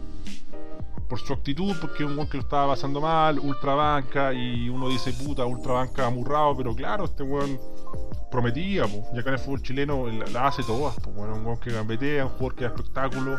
[1.14, 4.68] por su actitud, porque es un weón que lo estaba pasando mal, ultra banca, y
[4.68, 7.59] uno dice, puta, ultra banca amurrado, pero claro, este weón
[8.32, 11.72] prometía, pues, ya acá en el fútbol chileno la, hace todas, bueno, un weón que
[11.72, 13.38] gambetea, un jugador que da espectáculo,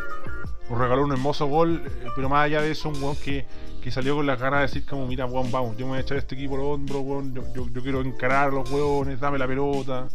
[0.71, 3.45] nos regaló un hermoso gol, eh, pero más allá de eso, un weón que,
[3.83, 6.03] que salió con las ganas de decir como, mira, weón, vamos, yo me voy a
[6.03, 9.49] echar este equipo al hombro, weón, yo, yo, quiero encarar a los weones, dame la
[9.49, 10.07] pelota.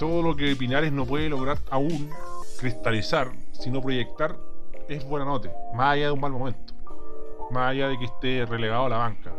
[0.00, 2.10] Todo lo que Pinares no puede lograr aún
[2.58, 4.34] cristalizar, sino proyectar,
[4.88, 6.74] es buena nota, más allá de un mal momento,
[7.50, 9.32] más allá de que esté relegado a la banca.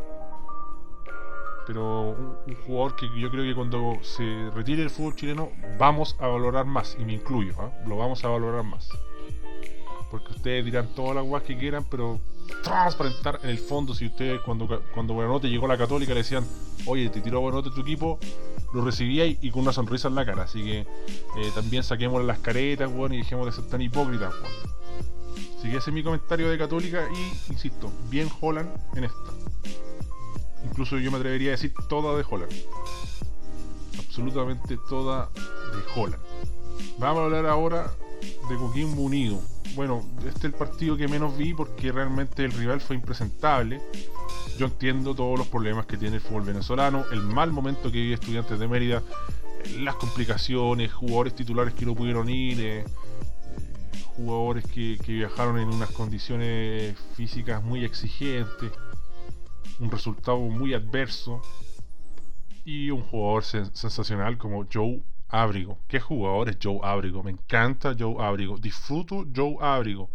[1.65, 6.27] Pero un, jugador que yo creo que cuando se retire el fútbol chileno vamos a
[6.27, 7.71] valorar más, y me incluyo, ¿ah?
[7.87, 8.89] lo vamos a valorar más.
[10.11, 12.19] Porque ustedes dirán todas las guas que quieran, pero
[12.63, 16.45] transparentar en el fondo si ustedes cuando, cuando Buenanote llegó a la Católica le decían,
[16.85, 18.19] oye, te tiró Buenanote tu equipo,
[18.73, 20.43] lo recibía y, con una sonrisa en la cara.
[20.43, 24.33] Así que eh, también saquemos las caretas, bueno, y dejemos de ser tan hipócritas,
[25.63, 29.31] Así que ese es mi comentario de Católica y, insisto, bien Holland en esta.
[30.65, 32.51] Incluso yo me atrevería a decir toda de Holland.
[33.97, 36.21] Absolutamente toda de Holland.
[36.97, 37.93] Vamos a hablar ahora
[38.49, 39.39] de Coquimbo Unido.
[39.73, 43.81] Bueno, este es el partido que menos vi porque realmente el rival fue impresentable.
[44.59, 48.15] Yo entiendo todos los problemas que tiene el fútbol venezolano, el mal momento que vive
[48.15, 49.01] Estudiantes de Mérida
[49.79, 52.83] las complicaciones, jugadores titulares que no pudieron ir, eh,
[54.15, 58.71] jugadores que, viajaron en unas condiciones físicas muy exigentes,
[59.79, 61.41] un resultado muy adverso
[62.65, 65.77] y un jugador sensacional como Joe Abrigo.
[65.87, 67.23] ¿Qué jugador es Joe Abrigo?
[67.23, 68.57] Me encanta Joe Abrigo.
[68.57, 70.09] Disfruto Joe Abrigo.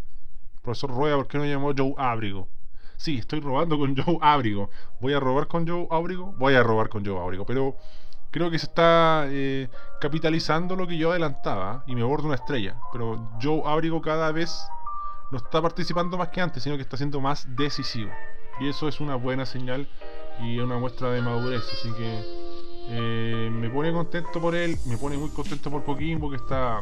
[0.63, 2.49] Profesor Rueda, ¿por qué no llamó Joe Abrigo?
[2.97, 4.71] Sí, estoy robando con Joe Abrigo.
[5.01, 6.33] ¿Voy a robar con Joe Abrigo?
[6.39, 7.45] Voy a robar con Joe Abrigo.
[7.47, 7.77] Pero
[8.39, 9.69] creo que se está eh,
[10.01, 12.77] capitalizando lo que yo adelantaba y me bordo una estrella.
[12.93, 14.65] Pero Joe Abrigo cada vez
[15.33, 18.13] no está participando más que antes, sino que está siendo más decisivo.
[18.61, 19.89] Y eso es una buena señal
[20.41, 21.65] y una muestra de madurez.
[21.73, 22.21] Así que
[22.91, 26.81] eh, me pone contento por él, me pone muy contento por Coquimbo que está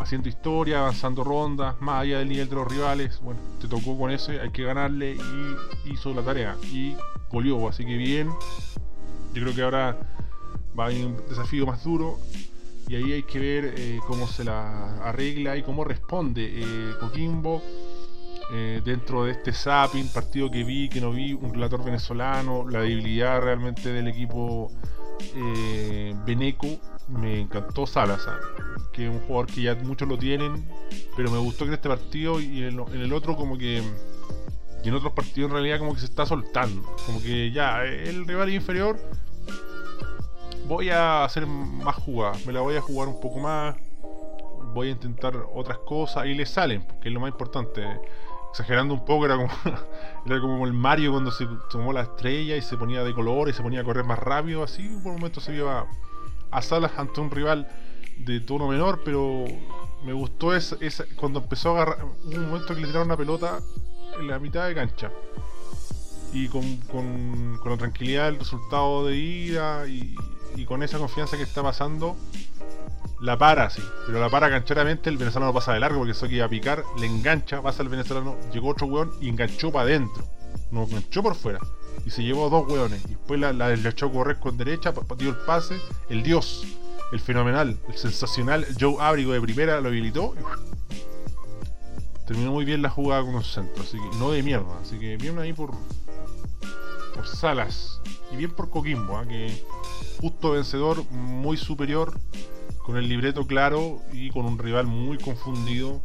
[0.00, 3.20] haciendo historia, avanzando rondas, más allá del nivel de los rivales.
[3.20, 6.96] Bueno, te tocó con ese, hay que ganarle y hizo la tarea y
[7.30, 8.30] goleó, así que bien.
[9.32, 9.96] Yo creo que ahora
[10.78, 12.18] va a un desafío más duro
[12.88, 17.62] y ahí hay que ver eh, cómo se la arregla y cómo responde eh, Coquimbo
[18.52, 22.80] eh, dentro de este zapping, partido que vi, que no vi, un relator venezolano, la
[22.80, 24.70] debilidad realmente del equipo
[26.24, 26.68] Beneco,
[27.08, 28.26] me encantó Salas,
[28.92, 30.64] que es un jugador que ya muchos lo tienen,
[31.16, 33.82] pero me gustó que en este partido y en el, otro como que
[34.82, 38.26] y en otros partidos en realidad como que se está soltando, como que ya el
[38.26, 38.96] rival inferior
[40.68, 43.74] voy a hacer más jugadas, me la voy a jugar un poco más,
[44.74, 47.82] voy a intentar otras cosas y le salen, porque es lo más importante.
[48.50, 49.48] Exagerando un poco, era como,
[50.26, 53.52] era como el Mario cuando se tomó la estrella y se ponía de color y
[53.52, 55.86] se ponía a correr más rápido, así por un momento se iba
[56.50, 57.68] a salas ante un rival
[58.18, 59.44] de tono menor, pero
[60.04, 60.76] me gustó esa,
[61.16, 63.60] cuando empezó a agarrar, un momento que le tiraron una pelota
[64.18, 65.10] en la mitad de cancha
[66.32, 70.14] y con, con, con la tranquilidad del resultado de ida y,
[70.56, 72.16] y con esa confianza que está pasando,
[73.20, 73.82] la para, sí.
[74.06, 76.84] Pero la para gancharamente, el venezolano pasa de largo porque eso que iba a picar,
[76.98, 80.24] le engancha, pasa el venezolano, llegó otro weón y enganchó para adentro.
[80.70, 81.58] No enganchó por fuera.
[82.06, 83.04] Y se llevó dos weones.
[83.06, 85.80] Y después la, la deslechó correr con derecha, dio el pase.
[86.08, 86.64] El dios,
[87.12, 90.34] el fenomenal, el sensacional Joe Abrigo de primera lo habilitó.
[92.26, 93.82] terminó muy bien la jugada con un centro.
[93.82, 94.78] Así que no de mierda.
[94.80, 95.72] Así que bien ahí por,
[97.14, 98.00] por Salas.
[98.30, 99.26] Y bien por Coquimbo, ¿ah?
[99.26, 99.62] que
[100.20, 102.18] justo vencedor, muy superior,
[102.84, 106.02] con el libreto claro y con un rival muy confundido.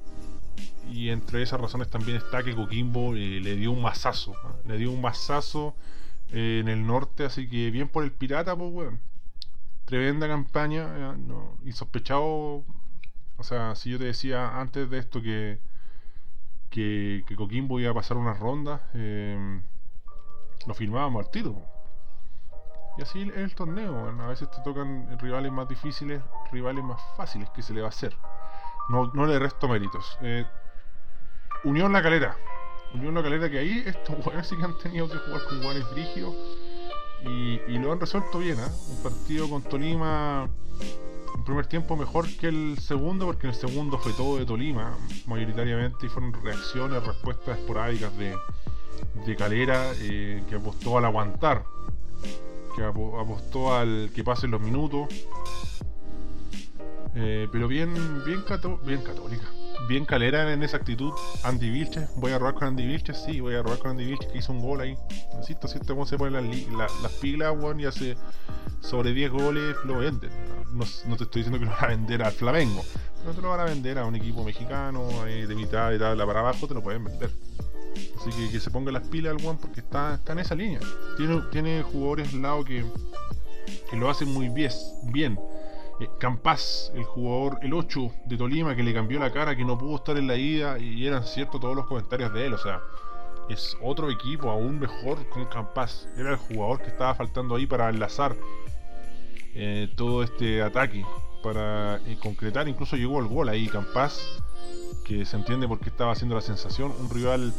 [0.91, 4.55] Y entre esas razones también está que Coquimbo eh, le dio un mazazo, ¿ah?
[4.67, 5.75] le dio un mazazo
[6.31, 8.99] eh, en el norte, así que bien por el Pirata, pues bueno.
[9.85, 12.63] Tremenda campaña, eh, no, insospechado.
[13.37, 15.59] O sea, si yo te decía antes de esto que,
[16.69, 21.72] que, Coquimbo iba a pasar unas rondas, lo firmábamos al tiro.
[22.97, 26.21] Y así es el torneo, a veces te tocan rivales más difíciles,
[26.51, 28.15] rivales más fáciles que se le va a hacer.
[28.89, 30.17] No, no le resto méritos.
[30.21, 30.45] Eh,
[31.63, 32.37] Unión La Calera.
[32.93, 35.89] Unión La Calera que ahí estos jugadores sí que han tenido que jugar con jugadores
[35.91, 36.35] brígidos
[37.23, 38.59] y, y, lo han resuelto bien.
[38.59, 38.67] ¿eh?
[38.89, 40.47] Un partido con Tolima
[41.35, 44.95] en primer tiempo mejor que el segundo porque en el segundo fue todo de Tolima
[45.25, 48.37] mayoritariamente y fueron reacciones, respuestas esporádicas de,
[49.25, 51.63] de Calera eh, que apostó al aguantar
[52.75, 55.07] que apostó al que pasen los minutos.
[57.15, 57.93] Eh, pero bien,
[58.25, 58.43] bien,
[58.85, 59.45] bien católica.
[59.87, 61.11] Bien calera en esa actitud.
[61.43, 64.31] Andy Vilches, voy a robar con Andy Vilches, sí, voy a robar con Andy Vilches
[64.31, 64.97] que hizo un gol ahí.
[65.39, 66.33] Así, así cómo se ponen
[66.77, 68.17] las, pilas, y hace
[68.81, 70.31] sobre 10 goles lo venden.
[70.73, 70.85] No,
[71.17, 72.83] te estoy diciendo que lo van a vender al Flamengo,
[73.25, 76.39] no te lo van a vender a un equipo mexicano de mitad de tabla para
[76.39, 77.29] abajo, te lo pueden vender.
[78.17, 80.79] Así que que se ponga las pilas al one porque está, está en esa línea.
[81.17, 82.85] Tiene, tiene jugadores al lado que,
[83.89, 84.71] que lo hacen muy bien.
[85.11, 85.39] bien.
[85.99, 86.09] Eh,
[86.95, 90.17] el jugador, el 8 de Tolima, que le cambió la cara, que no pudo estar
[90.17, 92.53] en la ida y eran ciertos todos los comentarios de él.
[92.53, 92.81] O sea,
[93.49, 96.07] es otro equipo aún mejor con Campas.
[96.17, 98.35] Era el jugador que estaba faltando ahí para enlazar
[99.53, 101.05] eh, todo este ataque,
[101.43, 102.67] para eh, concretar.
[102.67, 104.25] Incluso llegó el gol ahí, Campas,
[105.05, 106.93] que se entiende por qué estaba haciendo la sensación.
[106.99, 107.53] Un rival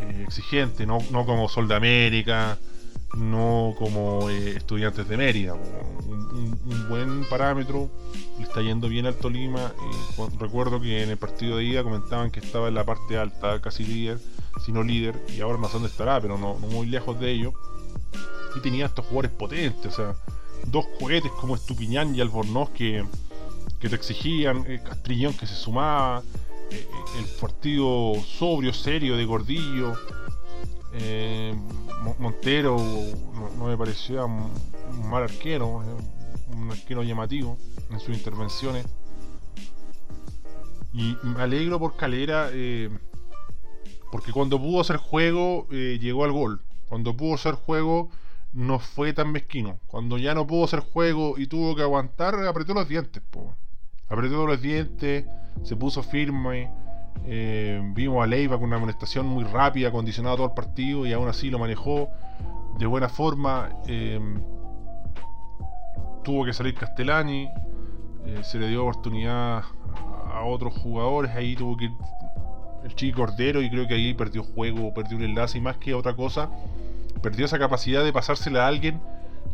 [0.00, 2.58] eh, exigente, no, no, como Sol de América,
[3.16, 5.54] no como eh, Estudiantes de Mérida.
[5.54, 7.88] Un, buen parámetro,
[8.38, 9.72] le está yendo bien al Tolima.
[10.38, 13.84] recuerdo que en el partido de ida comentaban que estaba en la parte alta, casi
[13.84, 14.18] líder,
[14.64, 17.52] si no líder, y ahora no sé dónde estará, pero no, muy lejos de ello.
[18.56, 20.14] Y tenía estos jugadores potentes, o sea,
[20.66, 23.04] dos juguetes como Estupiñán y Albornoz que,
[23.80, 26.22] que te exigían, eh, Castrillón que se sumaba.
[26.70, 26.88] Eh,
[27.18, 29.94] el partido sobrio, serio de Gordillo.
[30.94, 31.54] Eh,
[32.18, 32.76] Montero
[33.58, 34.50] no, me parecía un
[35.08, 35.82] mal arquero,
[36.52, 37.58] un arquero llamativo
[37.90, 38.86] en sus intervenciones.
[40.92, 42.88] Y me alegro por Calera, eh,
[44.12, 46.62] porque cuando pudo hacer juego, eh, llegó al gol.
[46.88, 48.10] Cuando pudo hacer juego,
[48.52, 49.80] no fue tan mezquino.
[49.88, 53.22] Cuando ya no pudo hacer juego y tuvo que aguantar, apretó los dientes.
[54.08, 55.26] Apretó los dientes,
[55.62, 56.70] se puso firme.
[57.26, 61.28] Eh, vimos a Leiva con una amonestación muy rápida, acondicionada todo el partido y aún
[61.28, 62.08] así lo manejó
[62.78, 63.70] de buena forma.
[66.22, 67.48] tuvo que salir Castellani,
[68.42, 69.62] se le dio oportunidad
[70.32, 71.92] a otros jugadores, ahí tuvo que ir
[72.84, 75.94] el chico Cordero y creo que ahí perdió juego, perdió un enlace y más que
[75.94, 76.50] otra cosa,
[77.22, 79.00] perdió esa capacidad de pasársela a alguien,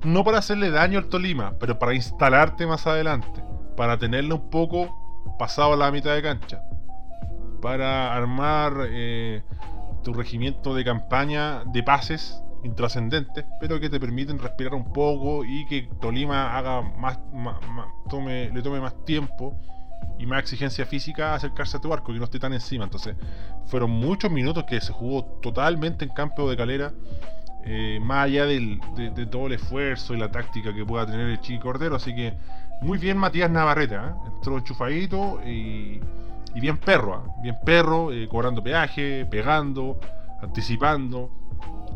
[0.05, 3.40] no para hacerle daño al Tolima, pero para instalarte más adelante,
[3.81, 6.62] para tenerle un poco pasado a la mitad de cancha,
[7.62, 9.43] para armar eh,
[10.05, 15.64] tu regimiento de campaña de pases intrascendentes, pero que te permiten respirar un poco y
[15.64, 17.20] que Tolima haga más,
[18.11, 19.59] tome, le tome más tiempo
[20.18, 22.85] y más exigencia física acercarse a tu arco, que no esté tan encima.
[22.85, 23.16] Entonces,
[23.64, 26.93] fueron muchos minutos que se jugó totalmente en campo de calera,
[27.64, 28.78] eh, más allá de,
[29.31, 31.97] todo el esfuerzo y la táctica que pueda tener el Chico Cordero.
[31.97, 32.35] Así que,
[32.83, 34.12] muy bien Matías Navarrete, ¿eh?
[34.26, 36.01] entró enchufadito y,
[36.55, 37.31] bien perro, ¿eh?
[37.43, 39.99] bien perro, cobrando peaje, pegando,
[40.43, 41.31] anticipando.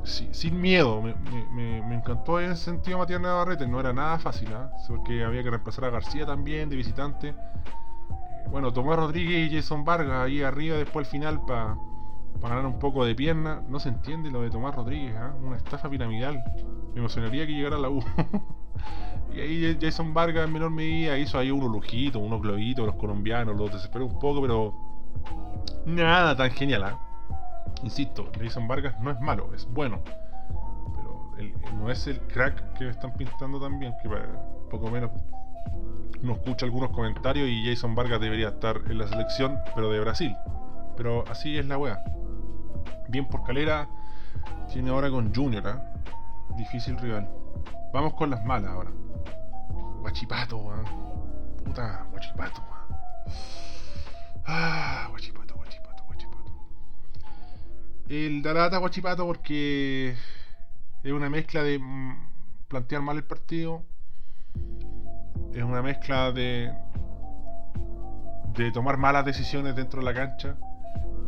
[0.04, 4.48] sin miedo, me, encantó en ese sentido Matías Navarrete, no era nada fácil,
[4.88, 7.34] porque había que reemplazar a García también de visitante
[8.50, 11.76] bueno, Tomás Rodríguez y Jason Vargas ahí arriba después al final para
[12.40, 13.62] ganar un poco de pierna.
[13.68, 15.34] No se entiende lo de Tomás Rodríguez, ¿ah?
[15.42, 16.42] una estafa piramidal.
[16.92, 18.00] Me emocionaría que llegara a la U.
[19.34, 23.56] y ahí Jason Vargas en menor medida hizo ahí unos lujitos, unos globitos, los colombianos,
[23.56, 24.74] los desesperó un poco, pero
[25.86, 26.84] nada tan genial.
[26.84, 26.98] ¿ah?
[27.82, 30.00] Insisto, Jason Vargas no es malo, es bueno.
[30.94, 31.32] Pero
[31.76, 34.08] no es el crack que me están pintando también, que
[34.70, 35.10] poco menos
[36.22, 40.34] no escucha algunos comentarios y Jason Vargas debería estar en la selección, pero de Brasil.
[40.96, 42.02] Pero así es la wea.
[43.08, 43.88] Bien por Calera,
[44.72, 46.04] tiene ahora con Junior, ¿eh?
[46.56, 47.28] Difícil rival.
[47.94, 48.90] Vamos con las malas ahora.
[50.00, 50.84] Guachipato, weón.
[51.64, 53.00] Puta, Guachipato, weón.
[54.44, 56.52] Ah, Guachipato, Guachipato, Guachipato.
[58.08, 60.16] El Darata Guachipato porque
[61.04, 63.84] es una mezcla de mm, plantear mal el partido
[65.52, 66.72] es una mezcla de
[68.56, 70.56] de tomar malas decisiones dentro de la cancha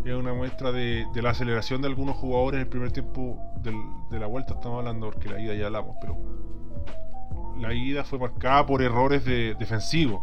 [0.04, 4.26] es una muestra de, la aceleración de algunos jugadores en el primer tiempo de la
[4.26, 6.16] vuelta estamos hablando porque la ida ya hablamos pero
[7.58, 10.22] la ida fue marcada por errores de, defensivos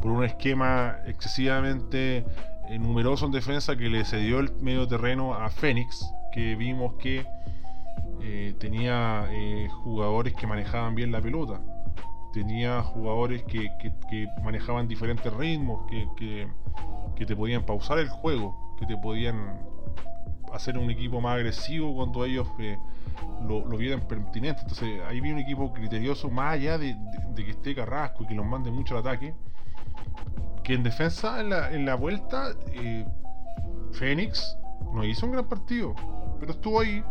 [0.00, 2.24] por un esquema excesivamente
[2.68, 7.24] eh, numeroso en defensa que le cedió el medio terreno a Fénix que vimos que
[8.20, 11.60] eh, tenía eh, jugadores que manejaban bien la pelota.
[12.32, 13.70] Tenía jugadores que,
[14.42, 16.46] manejaban diferentes ritmos, que,
[17.24, 19.58] te podían pausar el juego, que te podían
[20.52, 22.78] hacer un equipo más agresivo cuando ellos eh,
[23.46, 24.62] lo, vieran pertinente.
[24.62, 26.96] Entonces ahí vi un equipo criterioso más allá de,
[27.34, 29.34] que esté Carrasco y que los mande mucho al ataque.
[30.62, 33.06] Que en defensa, en la, vuelta, eh,
[33.92, 34.58] Fénix
[34.92, 35.94] no hizo un gran partido,
[36.40, 37.04] pero estuvo ahí,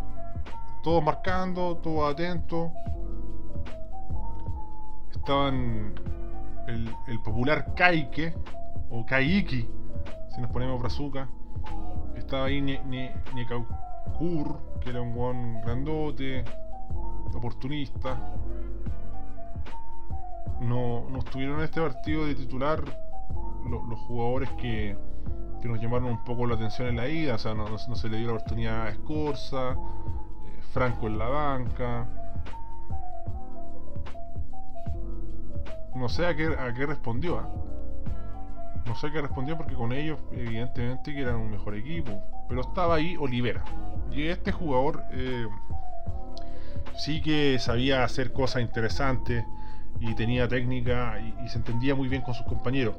[0.83, 2.73] todo marcando, todo atento,
[5.25, 5.95] estaban
[6.67, 8.35] el, popular Kaike
[8.91, 9.67] o Kaiki,
[10.29, 11.27] si nos ponemos brazuca.
[12.15, 16.43] Estaba ahí Nekaukur, que era un buen grandote,
[17.33, 18.17] oportunista.
[20.61, 22.83] No, no estuvieron en este partido de titular
[23.69, 24.97] los jugadores que,
[25.61, 27.35] que, nos llamaron un poco la atención en la ida.
[27.35, 32.07] O sea, no, se le dio la oportunidad a Escorza, eh, Franco en la banca.
[35.95, 37.39] no sé a qué, a qué respondió.
[37.39, 37.49] ¿ah?
[38.85, 42.21] No sé qué respondió porque con ellos, evidentemente, que eran un mejor equipo.
[42.47, 43.63] Pero estaba ahí Olivera.
[44.11, 45.47] Y este jugador eh,
[46.97, 49.43] sí que sabía hacer cosas interesantes
[49.99, 52.95] y tenía técnica y, se entendía muy bien con sus compañeros.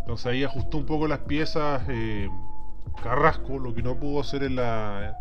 [0.00, 2.28] Entonces ahí ajustó un poco las piezas eh,
[3.02, 5.18] Carrasco, lo que no pudo hacer en la,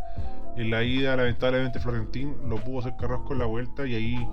[0.55, 4.29] en la ida, lamentablemente Florentín, lo pudo hacer Carrasco en la vuelta y ahí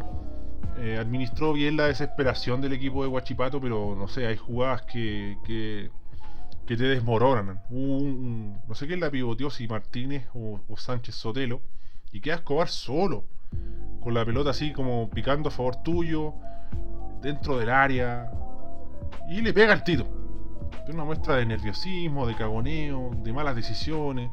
[0.79, 5.37] eh, administró bien la desesperación del equipo de Guachipato, pero no sé, hay jugadas que,
[5.45, 5.91] que,
[6.67, 7.61] te desmoronan.
[7.71, 11.61] no sé quién la pivoteó, si Martínez o, Sánchez Sotelo,
[12.13, 13.25] y queda Escobar solo,
[14.01, 16.33] con la pelota así como picando a favor tuyo,
[17.21, 18.31] dentro del área,
[19.29, 20.07] y le pega el tiro.
[20.89, 24.31] Es una muestra de nerviosismo, de cagoneo, de malas decisiones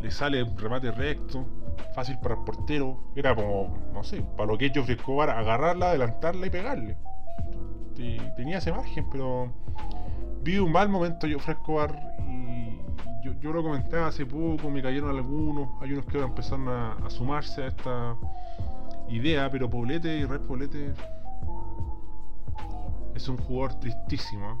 [0.00, 1.46] le sale un remate recto,
[1.94, 2.98] fácil para el portero.
[3.14, 6.96] Era como, no sé, para lo que ellos Escobar, agarrarla, adelantarla y pegarle.
[8.36, 9.52] tenía ese margen, pero
[10.42, 11.94] vi un mal momento yo Frescobar
[12.26, 12.78] y
[13.22, 17.10] yo, yo, lo comentaba hace poco, me cayeron algunos, hay unos que ahora empezaron a,
[17.10, 18.16] sumarse a esta
[19.08, 20.94] idea, pero Poblete y Red Poblete
[23.14, 24.60] es un jugador tristísimo,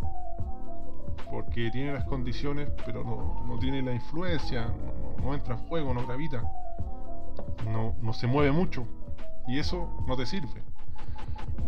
[1.30, 4.72] porque tiene las condiciones, pero no, tiene la influencia,
[5.22, 6.42] no, entra en juego, no gravita,
[7.66, 8.86] no, no se mueve mucho,
[9.46, 10.62] y eso no te sirve.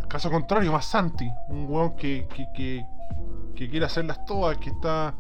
[0.09, 2.85] Caso contrario, más Santi, un weón que, que,
[3.55, 5.15] quiere hacerlas todas, que está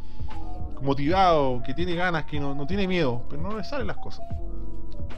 [0.82, 4.26] motivado, que tiene ganas, que no, tiene miedo, pero no le salen las cosas.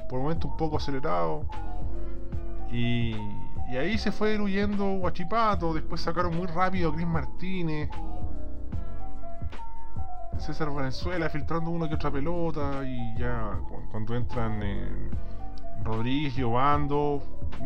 [0.08, 1.46] Por el momento un poco acelerado.
[2.70, 3.14] Y,
[3.70, 7.88] y ahí se fue huyendo Guachipato, después sacaron muy rápido a Chris Martínez.
[10.38, 13.58] César Venezuela filtrando una que otra pelota y ya
[13.90, 15.10] cuando entran en
[15.84, 17.20] Rodríguez y no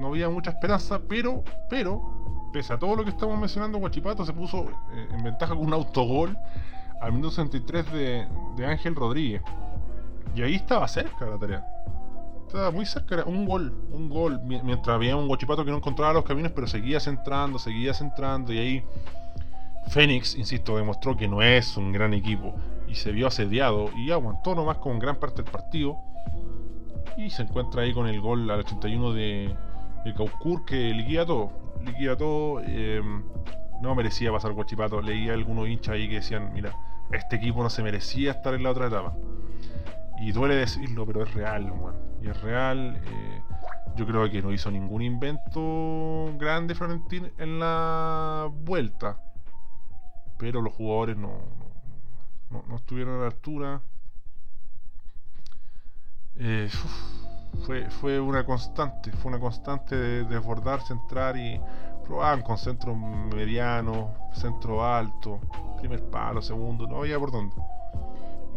[0.08, 4.64] había mucha esperanza, pero, pero, pese a todo lo que estamos mencionando, Guachipato se puso
[4.92, 6.36] eh, en ventaja con un autogol
[7.00, 9.42] al minuto 63 de, de Ángel Rodríguez.
[10.34, 11.66] Y ahí estaba cerca la tarea.
[12.46, 14.40] Estaba muy cerca, era un gol, un gol.
[14.42, 18.52] Mientras había un Guachipato que no encontraba los caminos, pero seguía centrando, seguía centrando.
[18.52, 18.84] Y ahí
[19.89, 22.55] Fénix, insisto, demostró que no es un gran equipo.
[22.89, 25.97] Y se vio asediado y aguantó nomás con gran parte del partido.
[27.16, 29.55] Y se encuentra ahí con el gol al 81 de,
[30.05, 31.51] de Caucur que liquida todo.
[31.84, 32.61] Liquida todo.
[32.61, 33.24] Em,
[33.80, 35.01] no merecía pasar Guachipato.
[35.01, 36.76] Leía algunos hinchas ahí que decían, mira,
[37.12, 39.14] este equipo no se merecía estar en la otra etapa.
[40.18, 41.72] Y duele decirlo, pero es real,
[42.22, 43.01] Y es real.
[43.07, 43.41] Eh,
[43.97, 49.18] yo creo que no hizo ningún invento grande Florentín en la vuelta.
[50.39, 51.39] Pero los jugadores no,
[52.51, 53.80] no, estuvieron a la altura.
[56.37, 56.68] Eh,
[57.64, 61.61] fue, fue una constante, fue una constante de desbordar, centrar y
[62.07, 65.41] probaban con centro mediano, centro alto,
[65.78, 67.57] primer palo, segundo, no había por dónde.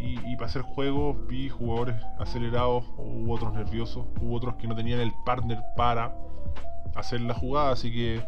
[0.01, 5.01] Y, para hacer juegos vi jugadores acelerados, hubo otros nerviosos, hubo otros que no tenían
[5.01, 6.15] el partner para
[6.95, 8.23] hacer la jugada, así que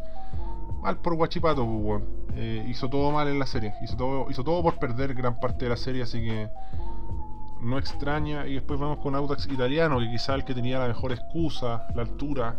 [0.82, 2.02] mal por Guachipato, pues,
[2.34, 5.64] eh, hizo todo mal en la serie, hizo todo, hizo todo por perder gran parte
[5.64, 6.50] de la serie, así que
[7.60, 8.46] no extraña.
[8.46, 12.02] Y después vamos con Audax italiano, que quizá el que tenía la mejor excusa, la
[12.02, 12.56] altura.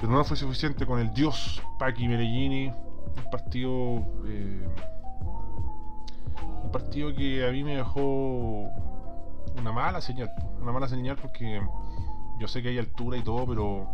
[0.00, 2.68] Pero no fue suficiente con el dios Paqui Meregini.
[2.68, 4.04] Un partido.
[4.26, 4.68] Eh,
[6.64, 8.70] un partido que a mí me dejó
[9.56, 10.32] una mala señal.
[10.60, 11.60] Una mala señal porque
[12.40, 13.88] yo sé que hay altura y todo, pero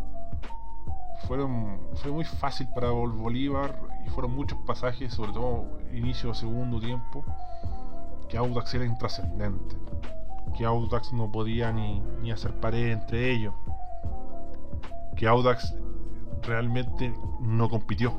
[1.27, 7.25] fueron fue muy fácil para Bolívar y fueron muchos pasajes, sobre todo inicio segundo tiempo,
[8.29, 9.77] que Audax era intrascendente,
[10.57, 13.55] que Audax no podía ni, ni hacer pared entre ellos,
[15.17, 15.75] que Audax
[16.43, 18.12] realmente no compitió.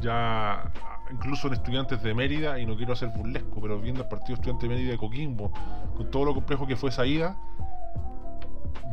[0.00, 0.70] Ya
[1.10, 4.66] incluso en estudiantes de Mérida, y no quiero hacer burlesco, pero viendo el partido estudiante
[4.66, 5.50] de Mérida de Coquimbo,
[5.96, 7.36] con todo lo complejo que fue esa ida,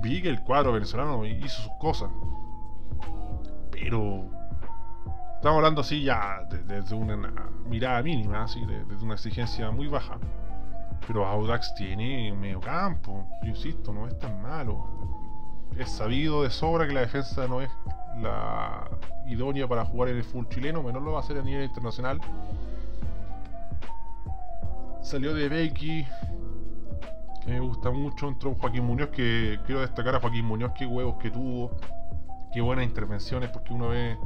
[0.01, 2.09] vi que el cuadro venezolano hizo sus cosas.
[3.77, 4.25] Pero
[5.35, 7.17] estamos hablando así ya desde una
[7.67, 10.17] mirada mínima, así, desde una exigencia muy baja.
[11.05, 14.87] Pero Audax tiene medio campo, yo insisto, no es tan malo.
[15.77, 17.69] Es sabido de sobra que la defensa no es
[18.21, 18.89] la
[19.27, 22.21] idónea para jugar en el full chileno, menos lo va a hacer a nivel internacional.
[25.01, 26.07] Salió de Becky,
[27.45, 28.29] me gusta mucho.
[28.29, 31.71] Entró Joaquín Muñoz, que quiero destacar a Joaquín Muñoz, qué huevos que tuvo,
[32.55, 34.17] qué buenas intervenciones, porque uno ve,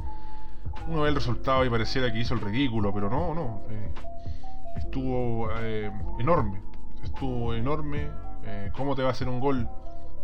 [0.88, 3.64] uno ve el resultado y pareciera que hizo el ridículo, pero no, no.
[3.72, 3.92] Eh,
[4.78, 6.62] estuvo eh, enorme,
[7.04, 8.12] estuvo enorme.
[8.44, 9.68] Eh, ¿Cómo te va a hacer un gol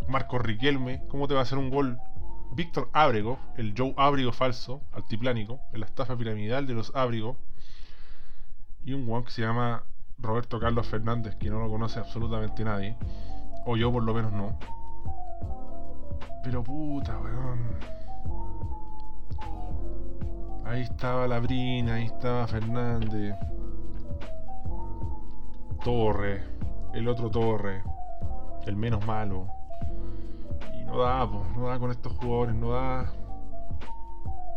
[0.07, 1.01] Marco Riquelme?
[1.07, 1.97] ¿Cómo te va a hacer un gol
[2.51, 7.37] Víctor Ábrego, el Joe Ábrego falso, altiplánico, en la estafa piramidal de los Ábrego,
[8.83, 9.81] y un guan que se llama
[10.19, 12.97] Roberto Carlos Fernández, que no lo conoce absolutamente nadie,
[13.65, 14.59] o yo por lo menos no.
[16.43, 17.94] Pero puta, weón.
[20.65, 23.35] Ahí estaba Labrina, ahí estaba Fernández.
[25.83, 26.43] Torre,
[26.93, 27.83] el otro Torre,
[28.65, 29.47] el menos malo
[30.85, 33.11] no da, no da con estos jugadores, no da.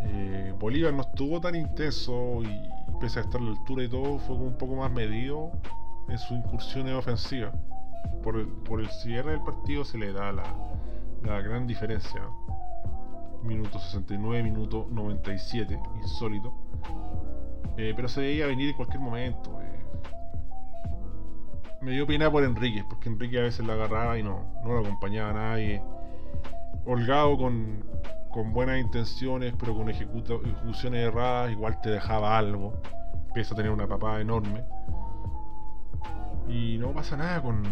[0.02, 2.68] Eh, Bolívar no estuvo tan intenso y
[3.00, 5.50] pese a estar a la altura y todo, fue un poco más medido
[6.08, 7.52] en su incursión en ofensiva.
[8.22, 12.22] Por el, cierre del partido se le da la gran diferencia.
[13.42, 16.52] Minuto 69, minuto 97, insólito.
[17.76, 19.60] Eh, pero se veía venir en cualquier momento.
[19.62, 19.84] Eh.
[21.80, 24.80] Me dio pena por Enrique, porque Enrique a veces la agarraba y no, no lo
[24.80, 25.82] acompañaba a nadie
[26.88, 27.84] holgado con,
[28.30, 32.72] con buenas intenciones, pero con ejecuciones erradas, igual te dejaba algo.
[33.28, 34.64] Empieza a tener una papada enorme.
[36.48, 37.62] Y no pasa nada con,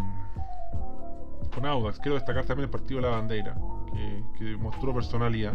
[1.54, 1.98] con Audax.
[1.98, 3.56] Quiero destacar también el partido de la bandera,
[3.96, 5.54] que, que mostró personalidad.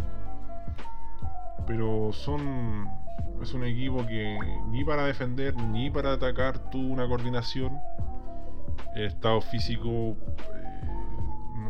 [1.66, 2.88] Pero son.
[3.40, 4.38] Es un equipo que
[4.68, 7.80] ni para defender ni para atacar tuvo una coordinación.
[8.94, 10.16] El estado físico
[10.54, 10.72] eh,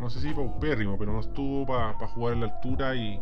[0.02, 3.20] no sé si paupérrimo, pero no estuvo para jugar en la altura y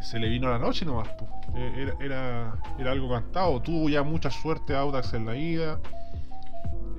[0.00, 1.08] se le vino a la noche nomás.
[1.54, 3.60] Era, era, era, algo cantado.
[3.60, 5.80] Tuvo ya mucha suerte Audax en la ida.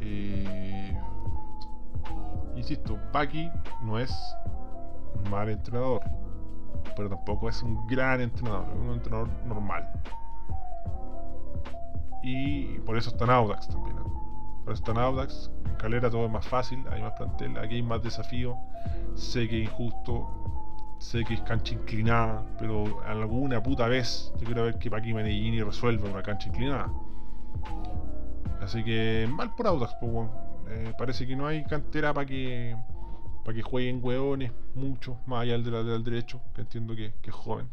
[0.01, 0.93] Eh,
[2.55, 3.49] insisto, Paki
[3.83, 4.11] no es
[5.29, 6.01] mal entrenador,
[6.95, 9.89] pero tampoco es un gran entrenador, es un entrenador normal.
[12.23, 13.95] Y por eso está en Audax también.
[14.65, 15.51] Por eso está en Audax.
[15.65, 18.57] En Calera todo es más fácil, hay más plantel, aquí hay más desafío
[19.15, 20.27] sé que es injusto,
[20.99, 25.61] sé que es cancha inclinada, pero alguna puta vez yo quiero ver que Paqui Medellini
[25.61, 26.91] resuelva una cancha inclinada.
[28.61, 30.29] Así que mal por Audax, pues,
[30.69, 32.75] eh, parece que no hay cantera para que
[33.49, 37.67] para que jueguen hueones mucho, más allá del lateral derecho, que entiendo que, es joven.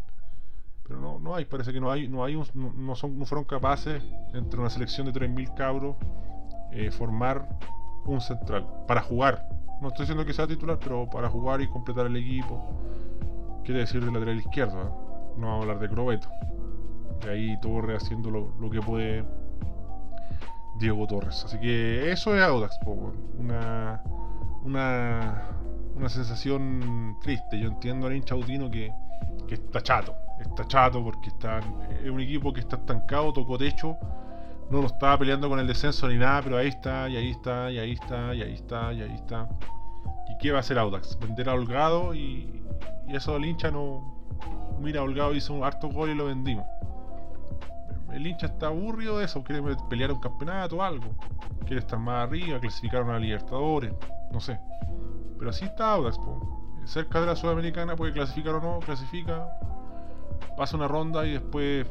[0.82, 4.02] Pero no, no hay, parece que no hay, no hay no, son, no fueron capaces
[4.32, 5.96] entre una selección de 3.000 cabros
[6.72, 7.48] eh, formar
[8.04, 12.06] un central para jugar no estoy diciendo que sea titular, pero para jugar y completar
[12.06, 12.62] el equipo.
[13.64, 14.90] Quiere decir del lateral izquierdo, ¿eh?
[15.36, 16.28] no vamos a hablar de Crobeto.
[17.22, 19.24] De ahí Torres haciendo lo, que puede
[20.78, 21.44] Diego Torres.
[21.44, 22.78] Así que eso es Audax,
[23.38, 24.02] una,
[24.64, 25.42] una,
[25.96, 27.58] una sensación triste.
[27.58, 28.92] Yo entiendo al hincha audino que,
[29.48, 30.14] que está chato.
[30.40, 31.60] Está chato porque está,
[32.04, 33.96] es un equipo que está estancado, tocó techo
[34.70, 37.70] no lo estaba peleando con el descenso ni nada, pero ahí está, y ahí está,
[37.70, 39.48] y ahí está, y ahí está, y ahí está.
[40.28, 41.18] ¿Y qué va a hacer Audax?
[41.20, 42.62] Vender a Holgado y,
[43.08, 44.16] eso el hincha no.
[44.80, 46.66] Mira, Holgado hizo un harto gol y lo vendimos.
[48.12, 51.14] El hincha está aburrido de eso, quiere pelear un campeonato o algo.
[51.64, 53.92] Quiere estar más arriba, clasificar a Libertadores,
[54.32, 54.58] no sé.
[55.38, 56.18] Pero así está Audax,
[56.84, 59.48] cerca de la Sudamericana puede clasificar o no, clasifica,
[60.56, 61.86] pasa una ronda y después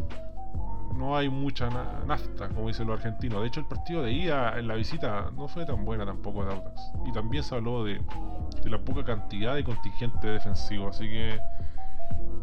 [0.96, 1.70] no hay mucha
[2.06, 3.42] nafta, como dicen los argentinos.
[3.42, 6.54] De hecho, el partido de ida en la visita no fue tan buena tampoco de
[6.54, 6.94] Audax.
[7.06, 8.02] Y también se habló de,
[8.64, 10.90] la poca cantidad de contingente defensivo.
[10.90, 11.40] Así que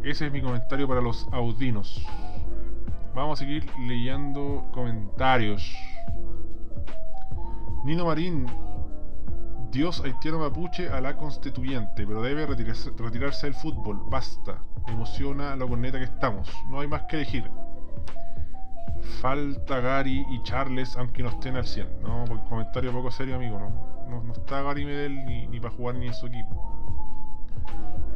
[0.05, 2.07] ese es mi comentario para los audinos.
[3.15, 5.75] Vamos a seguir leyendo comentarios.
[7.85, 8.47] Nino Marín,
[9.73, 14.03] Dios haitiano mapuche a la constituyente, pero debe retirarse, del fútbol.
[14.09, 14.63] Basta.
[14.87, 16.49] Emociona la corneta que estamos.
[16.69, 17.51] No hay más que elegir
[19.21, 22.03] falta Gary y Charles, aunque no estén al 100.
[22.03, 23.59] No, porque comentario poco serio, amigo.
[23.59, 26.69] No, no, está Gary Medel ni, ni para jugar ni en su equipo.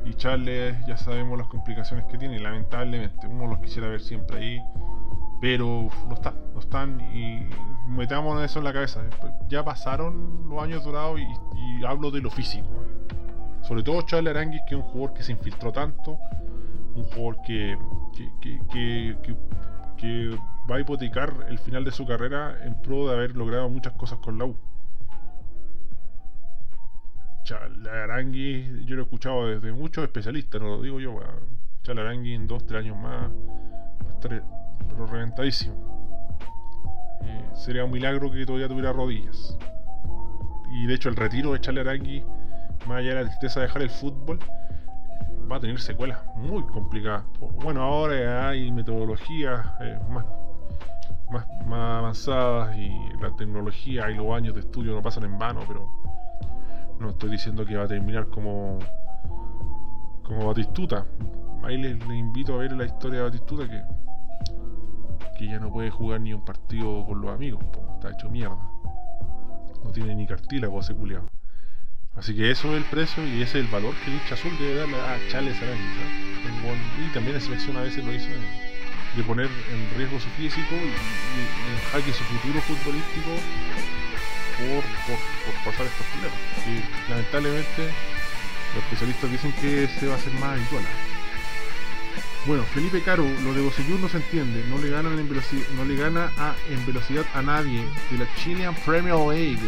[0.05, 3.27] Y Charles, ya sabemos las complicaciones que tiene, lamentablemente.
[3.27, 4.63] Uno los quisiera ver siempre ahí,
[5.41, 7.01] pero no están, no están.
[7.15, 7.47] Y
[7.89, 9.03] metámonos eso en la cabeza.
[9.49, 12.69] Ya pasaron los años dorados y, hablo de lo físico.
[13.63, 16.19] Sobre todo Charles Aranguis, que es un jugador que se infiltró tanto,
[16.95, 17.77] un jugador que,
[18.41, 19.37] que, que,
[19.97, 20.39] que
[20.71, 24.19] va a hipotecar el final de su carrera en pro de haber logrado muchas cosas
[24.21, 24.57] con la U.
[27.45, 31.21] Chalarangui, yo lo he escuchado desde muchos especialistas, no lo digo yo,
[31.83, 33.31] Chalarangui en 2-3 años más
[34.15, 34.43] estar
[34.89, 35.75] pero reventadísimo.
[37.23, 39.57] Eh, sería un milagro que todavía tuviera rodillas.
[40.73, 42.25] Y de hecho el retiro de Chalarangui,
[42.87, 44.39] más allá de la tristeza de dejar el fútbol,
[45.51, 47.25] va a tener secuelas muy complicadas.
[47.63, 50.25] Bueno, ahora hay metodologías eh, más
[51.31, 55.89] más, avanzadas y la tecnología y los años de estudio no pasan en vano, pero
[56.99, 58.79] no estoy diciendo que va a terminar como
[60.23, 61.07] como Batistuta.
[61.63, 63.83] Ahí les, invito a ver la historia de Batistuta que
[65.39, 67.63] que ya no puede jugar ni un partido con los amigos,
[67.95, 68.59] está hecho mierda.
[69.85, 71.29] No tiene ni cartílago ese culiado.
[72.17, 74.77] Así que eso es el precio y ese es el valor que Lucha Azul debe
[74.77, 75.97] darle a Charles Aranguis.
[77.07, 78.29] Y también la selección a veces lo hizo
[79.17, 83.31] de poner en riesgo su físico y, en jaque su futuro futbolístico
[84.59, 86.39] por, pasar estos problemas.
[86.67, 87.91] Y lamentablemente
[88.75, 90.85] los especialistas dicen que ese va a ser más habitual.
[92.47, 95.17] Bueno, Felipe Caro, lo de Bocellur no se entiende, no le gana en
[95.77, 99.59] no le gana a, en velocidad a nadie de la Chilean Premier League.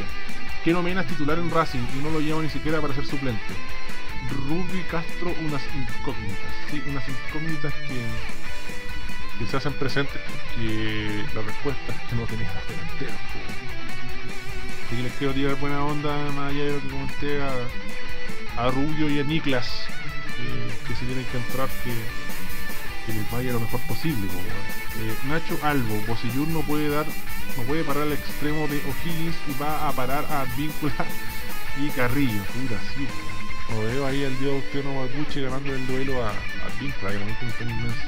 [0.62, 3.42] Que menos titular en Racing y no lo lleva ni siquiera para ser suplente.
[4.46, 7.74] Ruby Castro, unas incógnitas, sí, unas incógnitas
[9.38, 13.12] que se hacen presentes porque la respuesta es que no tenías delantero.
[14.86, 19.08] Así que les quiero tirar buena onda, más allá de lo que comenté a, Rubio
[19.10, 19.66] y a Niklas.
[20.38, 21.92] eh, que se tienen que entrar que,
[23.08, 24.28] que les vaya lo mejor posible.
[25.00, 27.06] Eh, Nacho Albo, Bosillur no puede dar,
[27.56, 31.06] no puede parar al extremo de O'Higgins y va a parar a Víncula
[31.80, 32.42] y Carrillo.
[32.52, 33.06] Pura, sí.
[33.70, 37.78] Lo veo ahí al dios no Mapuche ganando el duelo a, a Víncula, que también
[37.78, 38.06] inmenso.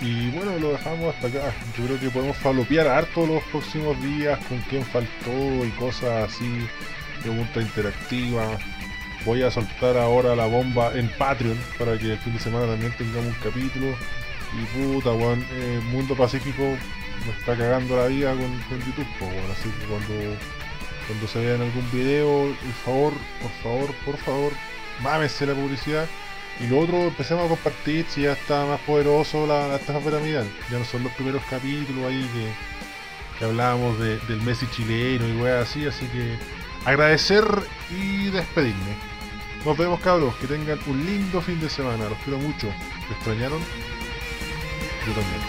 [0.00, 1.54] Y bueno, lo dejamos hasta acá.
[1.76, 6.66] Yo creo que podemos falopear harto los próximos días con quién faltó y cosas así,
[7.20, 8.58] pregunta interactiva.
[9.24, 12.92] Voy a soltar ahora la bomba en Patreon para que el fin de semana también
[12.96, 13.94] tengamos un capítulo.
[14.52, 16.62] Y puta, weón, eh, Mundo Pacífico
[17.26, 19.06] me está cagando la vida con, YouTube,
[19.52, 20.36] así que cuando,
[21.06, 23.12] cuando se vean algún video, por favor,
[23.42, 24.52] por favor, por favor,
[25.02, 26.06] mámese la publicidad.
[26.58, 30.46] Y lo otro, empecemos a compartir si ya está más poderoso la, estafa piramidal.
[30.70, 35.68] Ya no son los primeros capítulos ahí que, que hablábamos del Messi chileno y weas
[35.68, 36.36] así, así que
[36.84, 37.44] agradecer
[37.90, 39.09] y despedirme.
[39.64, 42.66] Nos vemos cabros, que tengan un lindo fin de semana, los quiero mucho.
[42.66, 43.60] ¿Me extrañaron?
[45.06, 45.40] Yo también.